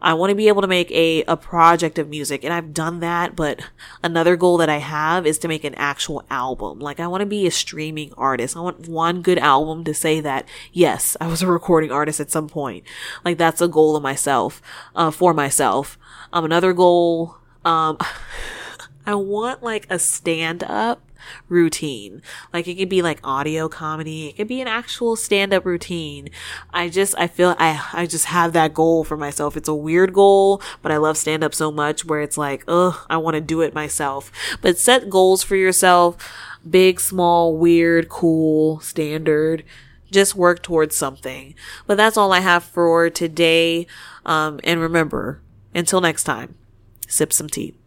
I 0.00 0.14
want 0.14 0.30
to 0.30 0.36
be 0.36 0.48
able 0.48 0.62
to 0.62 0.68
make 0.68 0.90
a, 0.92 1.24
a 1.24 1.36
project 1.36 1.98
of 1.98 2.08
music 2.08 2.44
and 2.44 2.52
I've 2.52 2.72
done 2.72 3.00
that, 3.00 3.34
but 3.34 3.60
another 4.02 4.36
goal 4.36 4.56
that 4.58 4.68
I 4.68 4.78
have 4.78 5.26
is 5.26 5.38
to 5.38 5.48
make 5.48 5.64
an 5.64 5.74
actual 5.74 6.24
album. 6.30 6.78
Like 6.78 7.00
I 7.00 7.08
want 7.08 7.22
to 7.22 7.26
be 7.26 7.46
a 7.46 7.50
streaming 7.50 8.12
artist. 8.16 8.56
I 8.56 8.60
want 8.60 8.88
one 8.88 9.22
good 9.22 9.38
album 9.38 9.82
to 9.84 9.94
say 9.94 10.20
that, 10.20 10.48
yes, 10.72 11.16
I 11.20 11.26
was 11.26 11.42
a 11.42 11.48
recording 11.48 11.90
artist 11.90 12.20
at 12.20 12.30
some 12.30 12.48
point. 12.48 12.84
Like 13.24 13.38
that's 13.38 13.60
a 13.60 13.68
goal 13.68 13.96
of 13.96 14.02
myself, 14.02 14.62
uh, 14.94 15.10
for 15.10 15.34
myself. 15.34 15.98
Um, 16.32 16.44
another 16.44 16.72
goal, 16.72 17.36
um, 17.64 17.98
I 19.06 19.14
want 19.14 19.62
like 19.62 19.86
a 19.90 19.98
stand 19.98 20.62
up 20.62 21.00
routine. 21.48 22.22
Like 22.52 22.68
it 22.68 22.76
could 22.76 22.88
be 22.88 23.02
like 23.02 23.20
audio 23.24 23.68
comedy. 23.68 24.28
It 24.28 24.36
could 24.36 24.48
be 24.48 24.60
an 24.60 24.68
actual 24.68 25.16
stand 25.16 25.52
up 25.52 25.64
routine. 25.64 26.30
I 26.72 26.88
just, 26.88 27.14
I 27.18 27.26
feel 27.26 27.54
I, 27.58 27.84
I 27.92 28.06
just 28.06 28.26
have 28.26 28.52
that 28.52 28.74
goal 28.74 29.04
for 29.04 29.16
myself. 29.16 29.56
It's 29.56 29.68
a 29.68 29.74
weird 29.74 30.12
goal, 30.12 30.62
but 30.82 30.92
I 30.92 30.96
love 30.96 31.16
stand 31.16 31.44
up 31.44 31.54
so 31.54 31.70
much 31.70 32.04
where 32.04 32.20
it's 32.20 32.38
like, 32.38 32.64
ugh, 32.68 32.96
I 33.08 33.16
want 33.16 33.34
to 33.34 33.40
do 33.40 33.60
it 33.60 33.74
myself. 33.74 34.30
But 34.60 34.78
set 34.78 35.10
goals 35.10 35.42
for 35.42 35.56
yourself. 35.56 36.16
Big, 36.68 37.00
small, 37.00 37.56
weird, 37.56 38.08
cool, 38.08 38.80
standard. 38.80 39.64
Just 40.10 40.34
work 40.34 40.62
towards 40.62 40.96
something. 40.96 41.54
But 41.86 41.96
that's 41.96 42.16
all 42.16 42.32
I 42.32 42.40
have 42.40 42.64
for 42.64 43.10
today. 43.10 43.86
Um, 44.24 44.58
and 44.64 44.80
remember, 44.80 45.40
until 45.74 46.00
next 46.00 46.24
time, 46.24 46.56
sip 47.06 47.32
some 47.32 47.48
tea. 47.48 47.77